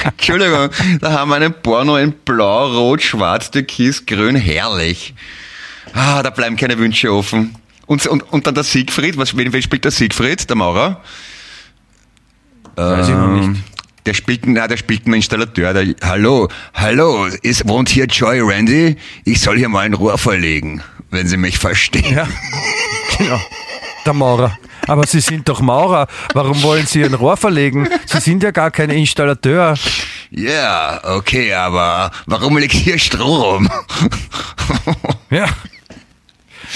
[0.04, 0.68] Entschuldigung,
[1.00, 5.14] da haben wir einen Porno in Blau, Rot, Schwarz, Türkis, Grün, herrlich.
[5.94, 7.56] Ah, da bleiben keine Wünsche offen.
[7.92, 11.02] Und, und, und dann der Siegfried, was, wen, wen spielt der Siegfried, der Maurer?
[12.74, 13.44] Weiß ich noch nicht.
[13.44, 13.62] Ähm,
[14.06, 15.74] Der spielt, na, der spielt einen Installateur.
[15.74, 18.96] Der, hallo, hallo, ist, wohnt hier Joy Randy?
[19.24, 20.82] Ich soll hier mal ein Rohr verlegen.
[21.10, 22.14] wenn Sie mich verstehen.
[22.14, 22.26] Ja,
[23.18, 23.38] genau.
[24.06, 24.58] Der Maurer.
[24.88, 26.08] Aber Sie sind doch Maurer.
[26.32, 27.86] Warum wollen Sie ein Rohr verlegen?
[28.06, 29.74] Sie sind ja gar kein Installateur.
[30.30, 33.68] Ja, okay, aber warum liegt hier Stroh rum?
[35.30, 35.44] Ja.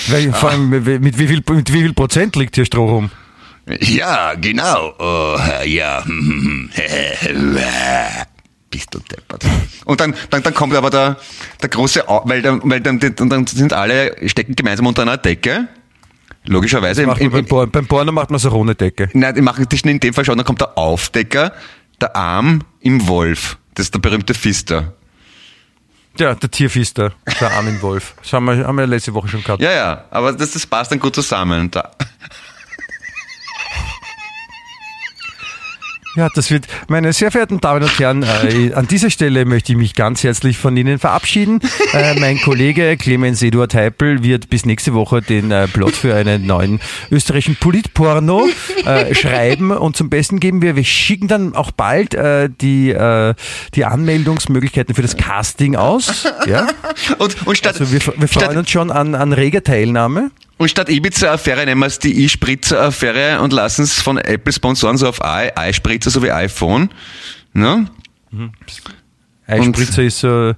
[0.09, 0.87] Weil, vor allem, mit
[1.19, 3.11] wie, viel, mit wie viel Prozent liegt hier Stroh rum?
[3.81, 4.95] Ja, genau.
[4.99, 6.05] Oh, ja.
[8.71, 9.45] Bist du deppert.
[9.85, 11.17] Und dann, dann, dann kommt aber der,
[11.63, 15.17] der große, Au- weil dann, weil dann, und dann sind alle, stecken gemeinsam unter einer
[15.17, 15.69] Decke.
[16.47, 17.03] Logischerweise.
[17.03, 19.09] Im, im, beim, Porn, beim Porno macht man so ohne Decke.
[19.15, 21.53] nein, die machen das in dem Fall schon, dann kommt der Aufdecker,
[22.01, 23.57] der Arm im Wolf.
[23.75, 24.95] Das ist der berühmte Fister.
[26.19, 28.15] Ja, der Tierfister, der Armin Wolf.
[28.23, 29.63] Das haben wir, haben wir letzte Woche schon gehabt.
[29.63, 31.71] Ja, ja, aber das, das passt dann gut zusammen.
[31.71, 31.91] Da.
[36.17, 39.79] Ja, das wird, meine sehr verehrten Damen und Herren, äh, an dieser Stelle möchte ich
[39.79, 41.61] mich ganz herzlich von Ihnen verabschieden.
[41.93, 46.47] Äh, mein Kollege Clemens Eduard Heipel wird bis nächste Woche den äh, Plot für einen
[46.47, 48.49] neuen österreichischen Politporno
[48.87, 50.75] äh, schreiben und zum Besten geben wir.
[50.75, 53.35] Wir schicken dann auch bald äh, die, äh,
[53.75, 56.27] die Anmeldungsmöglichkeiten für das Casting aus.
[56.47, 56.69] Ja?
[57.19, 60.31] Und, und statt, Also wir, wir statt, freuen uns schon an, an reger Teilnahme.
[60.59, 65.09] Und statt Ibiza-Affäre nehmen wir es die E-Spritzer-Affäre und lassen es von Apple sponsoren, so
[65.09, 66.91] auf i-Spritzer sowie iPhone.
[67.53, 67.87] Ne?
[69.47, 70.55] Eispritzer ist so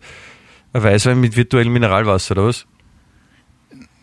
[0.73, 2.67] ein Weißwein mit virtuellem Mineralwasser, oder was?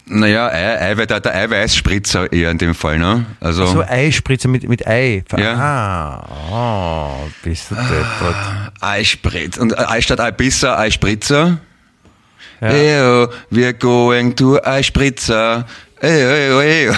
[0.07, 3.25] Naja, Ei, Eiweiß, der, der Eiweißspritzer eher in dem Fall, ne?
[3.39, 5.23] Also, So Eispritzer mit, mit Ei.
[5.35, 5.53] Ja.
[5.53, 8.71] Ah, oh, bist du deppert.
[8.81, 9.57] Eispritz.
[9.57, 11.57] Und Ei statt Eibisser, Eispritzer.
[12.61, 12.69] Ja.
[12.69, 15.65] Eyo, we're going to Eispritzer.
[16.01, 16.93] Eyo, eyo, eyo.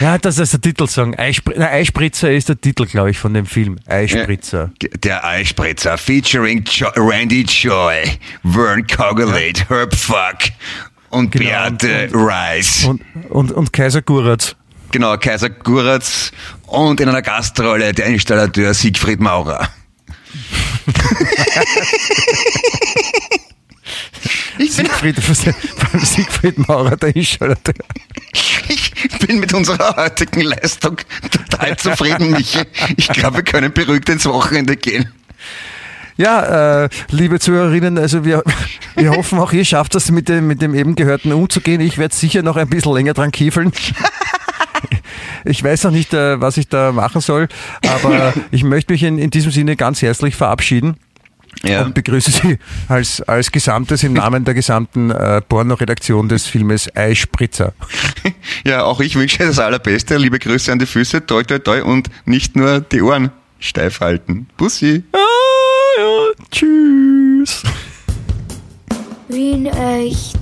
[0.00, 1.14] Ja, das ist der Titelsong.
[1.16, 3.78] Eispr Na, Eispritzer ist der Titel, glaube ich, von dem Film.
[3.86, 4.70] Eispritzer.
[5.02, 8.02] Der Eispritzer featuring jo Randy Joy,
[8.42, 10.50] Vern Coggolate, Herb Fuck
[11.10, 12.84] und Genau, Beate Rice.
[12.84, 14.56] Und, und, und Kaiser Guratz.
[14.90, 16.32] Genau, Kaiser Guratz
[16.66, 19.68] und in einer Gastrolle der Installateur Siegfried Maurer.
[24.58, 25.16] ich, bin, Siegfried,
[26.02, 27.74] Siegfried Maurer, der Installateur.
[28.68, 28.92] ich
[29.26, 30.96] bin mit unserer heutigen Leistung
[31.30, 32.60] total zufrieden, Michi.
[32.96, 35.08] Ich glaube, wir können beruhigt ins Wochenende gehen.
[36.16, 38.42] Ja, äh, liebe Zuhörerinnen, also wir,
[38.96, 41.80] wir hoffen auch ihr schafft das mit dem, mit dem eben Gehörten umzugehen.
[41.80, 43.72] Ich werde sicher noch ein bisschen länger dran kiefeln.
[45.44, 47.48] Ich weiß noch nicht, äh, was ich da machen soll,
[47.88, 50.96] aber ich möchte mich in, in diesem Sinne ganz herzlich verabschieden
[51.64, 51.84] Ja.
[51.84, 57.72] und begrüße Sie als, als Gesamtes im Namen der gesamten äh, Porno-Redaktion des Filmes Eispritzer.
[58.64, 60.16] Ja, auch ich wünsche das Allerbeste.
[60.16, 64.48] Liebe Grüße an die Füße, toi, toi, toi und nicht nur die Ohren steif halten.
[64.56, 65.02] Bussi.
[65.12, 65.18] Ah,
[65.98, 67.62] ja, tschüss.
[69.28, 70.38] Wien echt.